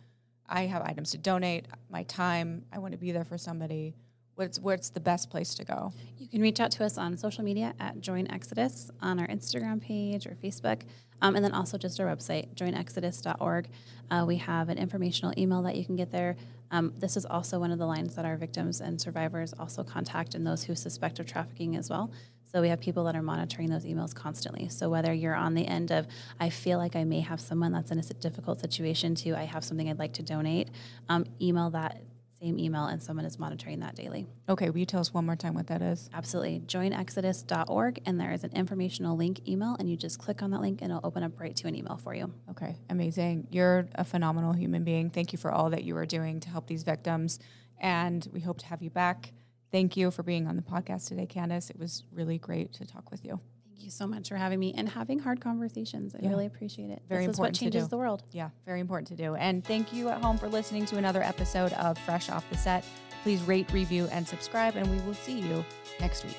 I 0.49 0.66
have 0.66 0.83
items 0.83 1.11
to 1.12 1.19
donate, 1.19 1.66
my 1.90 2.05
time, 2.05 2.64
I 2.73 2.79
want 2.79 2.92
to 2.92 2.99
be 2.99 3.11
there 3.11 3.25
for 3.25 3.38
somebody, 3.38 3.95
what's 4.37 4.61
what's 4.61 4.90
the 4.90 5.01
best 5.01 5.31
place 5.31 5.55
to 5.57 5.64
go? 5.64 5.92
You 6.19 6.29
can 6.29 6.40
reach 6.40 6.61
out 6.61 6.71
to 6.73 6.85
us 6.85 6.99
on 6.99 7.16
social 7.16 7.42
media 7.42 7.75
at 7.81 8.01
Join 8.01 8.27
Exitus 8.29 8.90
on 9.01 9.19
our 9.19 9.27
Instagram 9.27 9.81
page 9.81 10.27
or 10.27 10.37
Facebook. 10.42 10.83
Um, 11.23 11.35
and 11.35 11.42
then 11.42 11.53
also 11.53 11.79
just 11.79 11.99
our 11.99 12.07
website, 12.07 12.55
joinexitus.org. 12.55 13.69
Uh, 14.11 14.25
we 14.27 14.37
have 14.37 14.69
an 14.69 14.77
informational 14.77 15.33
email 15.38 15.62
that 15.62 15.75
you 15.77 15.85
can 15.85 15.97
get 15.97 16.12
there. 16.12 16.37
Um, 16.70 16.92
this 16.98 17.16
is 17.16 17.24
also 17.24 17.59
one 17.59 17.70
of 17.70 17.79
the 17.79 17.87
lines 17.87 18.14
that 18.16 18.24
our 18.24 18.37
victims 18.37 18.81
and 18.81 19.00
survivors 19.00 19.55
also 19.59 19.85
contact 19.85 20.35
and 20.35 20.46
those 20.46 20.64
who 20.64 20.74
suspect 20.74 21.18
of 21.18 21.26
trafficking 21.26 21.76
as 21.76 21.88
well. 21.90 22.11
So 22.52 22.61
we 22.62 22.68
have 22.68 22.81
people 22.81 23.05
that 23.05 23.16
are 23.16 23.22
monitoring 23.22 23.68
those 23.68 23.85
emails 23.85 24.14
constantly. 24.14 24.68
So 24.68 24.88
whether 24.88 25.12
you're 25.12 25.35
on 25.35 25.55
the 25.55 25.66
end 25.66 25.90
of, 25.90 26.07
I 26.40 26.48
feel 26.48 26.79
like 26.79 26.96
I 26.96 27.05
may 27.05 27.20
have 27.20 27.40
someone 27.40 27.72
that's 27.72 27.90
in 27.90 27.98
a 27.98 28.02
difficult 28.02 28.61
situation, 28.61 29.14
to 29.16 29.35
I 29.35 29.44
have 29.44 29.64
something 29.64 29.90
I'd 29.90 29.98
like 29.98 30.14
to 30.14 30.22
donate, 30.22 30.70
um, 31.09 31.26
email 31.40 31.70
that 31.70 32.02
same 32.40 32.59
email 32.59 32.85
and 32.87 33.03
someone 33.03 33.25
is 33.25 33.38
monitoring 33.38 33.81
that 33.81 33.94
daily. 33.94 34.27
Okay, 34.49 34.70
will 34.70 34.79
you 34.79 34.87
tell 34.87 35.01
us 35.01 35.12
one 35.12 35.25
more 35.25 35.37
time 35.37 35.55
what 35.55 35.66
that 35.68 35.83
is? 35.83 36.11
Absolutely. 36.12 36.61
Joinexitus.org 36.66 38.01
and 38.05 38.20
there 38.20 38.33
is 38.33 38.44
an 38.44 38.53
informational 38.53 39.16
link 39.16 39.46
email 39.49 39.77
and 39.79 39.88
you 39.88 39.96
just 39.96 40.18
click 40.18 40.42
on 40.42 40.51
that 40.51 40.61
link 40.61 40.83
and 40.83 40.90
it'll 40.90 41.07
open 41.07 41.22
up 41.22 41.38
right 41.40 41.57
to 41.57 41.68
an 41.68 41.75
email 41.75 41.96
for 41.96 42.14
you. 42.14 42.33
Okay, 42.51 42.77
amazing. 42.90 43.46
You're 43.51 43.88
a 43.94 44.05
phenomenal 44.05 44.53
human 44.53 44.85
being. 44.85 45.11
Thank 45.11 45.33
you 45.33 45.38
for 45.38 45.51
all 45.51 45.70
that 45.70 45.85
you 45.85 45.96
are 45.96 46.07
doing 46.07 46.40
to 46.40 46.49
help 46.49 46.66
these 46.66 46.83
victims 46.83 47.38
and 47.81 48.27
we 48.33 48.40
hope 48.40 48.59
to 48.59 48.66
have 48.66 48.83
you 48.83 48.90
back. 48.90 49.33
Thank 49.72 49.96
you 49.96 50.11
for 50.11 50.22
being 50.22 50.46
on 50.46 50.57
the 50.57 50.62
podcast 50.62 51.09
today, 51.09 51.27
Candace. 51.27 51.70
It 51.70 51.79
was 51.79 52.05
really 52.12 52.38
great 52.38 52.72
to 52.75 52.87
talk 52.87 53.11
with 53.11 53.25
you 53.25 53.40
you 53.81 53.91
so 53.91 54.07
much 54.07 54.29
for 54.29 54.37
having 54.37 54.59
me 54.59 54.75
and 54.77 54.89
having 54.89 55.19
hard 55.19 55.41
conversations. 55.41 56.15
I 56.15 56.21
yeah. 56.23 56.29
really 56.31 56.47
appreciate 56.47 56.91
it. 56.91 57.03
Very 57.09 57.27
this 57.27 57.37
important 57.37 57.57
is 57.57 57.62
what 57.62 57.73
changes 57.73 57.89
the 57.89 57.99
world. 57.99 58.23
Yeah, 58.33 58.51
very 58.65 58.81
important 58.81 59.09
to 59.09 59.17
do. 59.17 59.35
And 59.35 59.65
thank 59.65 59.93
you 59.93 60.09
at 60.09 60.23
home 60.23 60.39
for 60.39 60.49
listening 60.49 60.87
to 60.87 60.97
another 60.97 61.23
episode 61.23 61.73
of 61.75 61.99
Fresh 61.99 62.31
Off 62.31 62.49
the 62.51 62.57
Set. 62.57 62.85
Please 63.23 63.43
rate, 63.43 63.71
review, 63.73 64.09
and 64.12 64.27
subscribe, 64.27 64.77
and 64.77 64.89
we 64.91 65.01
will 65.07 65.15
see 65.15 65.41
you 65.41 65.65
next 66.01 66.25
week. 66.25 66.39